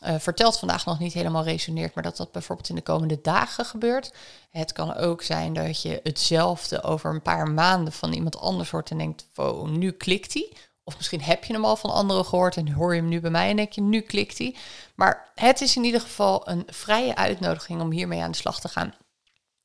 uh, 0.07 0.15
verteld 0.19 0.59
vandaag 0.59 0.85
nog 0.85 0.99
niet 0.99 1.13
helemaal 1.13 1.45
resoneert, 1.45 1.95
maar 1.95 2.05
dat 2.05 2.17
dat 2.17 2.33
bijvoorbeeld 2.33 2.69
in 2.69 2.75
de 2.75 2.83
komende 2.83 3.21
dagen 3.21 3.65
gebeurt. 3.65 4.13
Het 4.51 4.73
kan 4.73 4.95
ook 4.95 5.23
zijn 5.23 5.53
dat 5.53 5.83
je 5.83 6.01
hetzelfde 6.03 6.83
over 6.83 7.11
een 7.11 7.23
paar 7.23 7.51
maanden 7.51 7.93
van 7.93 8.13
iemand 8.13 8.39
anders 8.39 8.71
hoort 8.71 8.91
en 8.91 8.99
denkt, 8.99 9.27
wow, 9.35 9.69
nu 9.69 9.91
klikt 9.91 10.33
die. 10.33 10.57
Of 10.89 10.97
misschien 10.97 11.23
heb 11.23 11.45
je 11.45 11.53
hem 11.53 11.65
al 11.65 11.77
van 11.77 11.91
anderen 11.91 12.25
gehoord 12.25 12.57
en 12.57 12.73
hoor 12.73 12.95
je 12.95 13.01
hem 13.01 13.09
nu 13.09 13.21
bij 13.21 13.31
mij 13.31 13.51
en 13.51 13.57
denk 13.57 13.73
je, 13.73 13.81
nu 13.81 14.01
klikt 14.01 14.39
hij. 14.39 14.57
Maar 14.95 15.31
het 15.35 15.61
is 15.61 15.77
in 15.77 15.85
ieder 15.85 16.01
geval 16.01 16.49
een 16.49 16.63
vrije 16.67 17.17
uitnodiging 17.17 17.81
om 17.81 17.91
hiermee 17.91 18.23
aan 18.23 18.31
de 18.31 18.37
slag 18.37 18.61
te 18.61 18.69
gaan. 18.69 18.95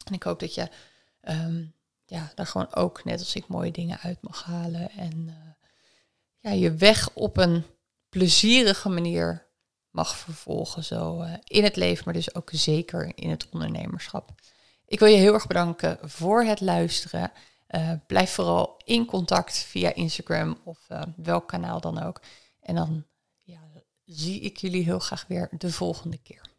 En 0.05 0.13
ik 0.13 0.23
hoop 0.23 0.39
dat 0.39 0.53
je 0.53 0.69
um, 1.21 1.73
ja, 2.05 2.31
daar 2.35 2.47
gewoon 2.47 2.75
ook, 2.75 3.03
net 3.03 3.19
als 3.19 3.35
ik, 3.35 3.47
mooie 3.47 3.71
dingen 3.71 3.99
uit 3.99 4.17
mag 4.21 4.43
halen. 4.43 4.91
En 4.91 5.25
uh, 5.27 5.33
ja, 6.39 6.51
je 6.51 6.73
weg 6.73 7.09
op 7.13 7.37
een 7.37 7.65
plezierige 8.09 8.89
manier 8.89 9.45
mag 9.89 10.15
vervolgen. 10.15 10.83
Zo 10.83 11.21
uh, 11.21 11.33
in 11.43 11.63
het 11.63 11.75
leven, 11.75 12.03
maar 12.05 12.13
dus 12.13 12.35
ook 12.35 12.49
zeker 12.53 13.11
in 13.15 13.29
het 13.29 13.49
ondernemerschap. 13.49 14.31
Ik 14.85 14.99
wil 14.99 15.07
je 15.07 15.17
heel 15.17 15.33
erg 15.33 15.47
bedanken 15.47 15.97
voor 16.01 16.43
het 16.43 16.61
luisteren. 16.61 17.31
Uh, 17.75 17.91
blijf 18.07 18.31
vooral 18.31 18.81
in 18.83 19.05
contact 19.05 19.57
via 19.57 19.93
Instagram 19.93 20.57
of 20.63 20.85
uh, 20.89 21.01
welk 21.15 21.47
kanaal 21.47 21.81
dan 21.81 22.03
ook. 22.03 22.21
En 22.59 22.75
dan 22.75 23.05
ja, 23.41 23.61
zie 24.05 24.39
ik 24.39 24.57
jullie 24.57 24.83
heel 24.83 24.99
graag 24.99 25.27
weer 25.27 25.49
de 25.57 25.71
volgende 25.71 26.17
keer. 26.17 26.52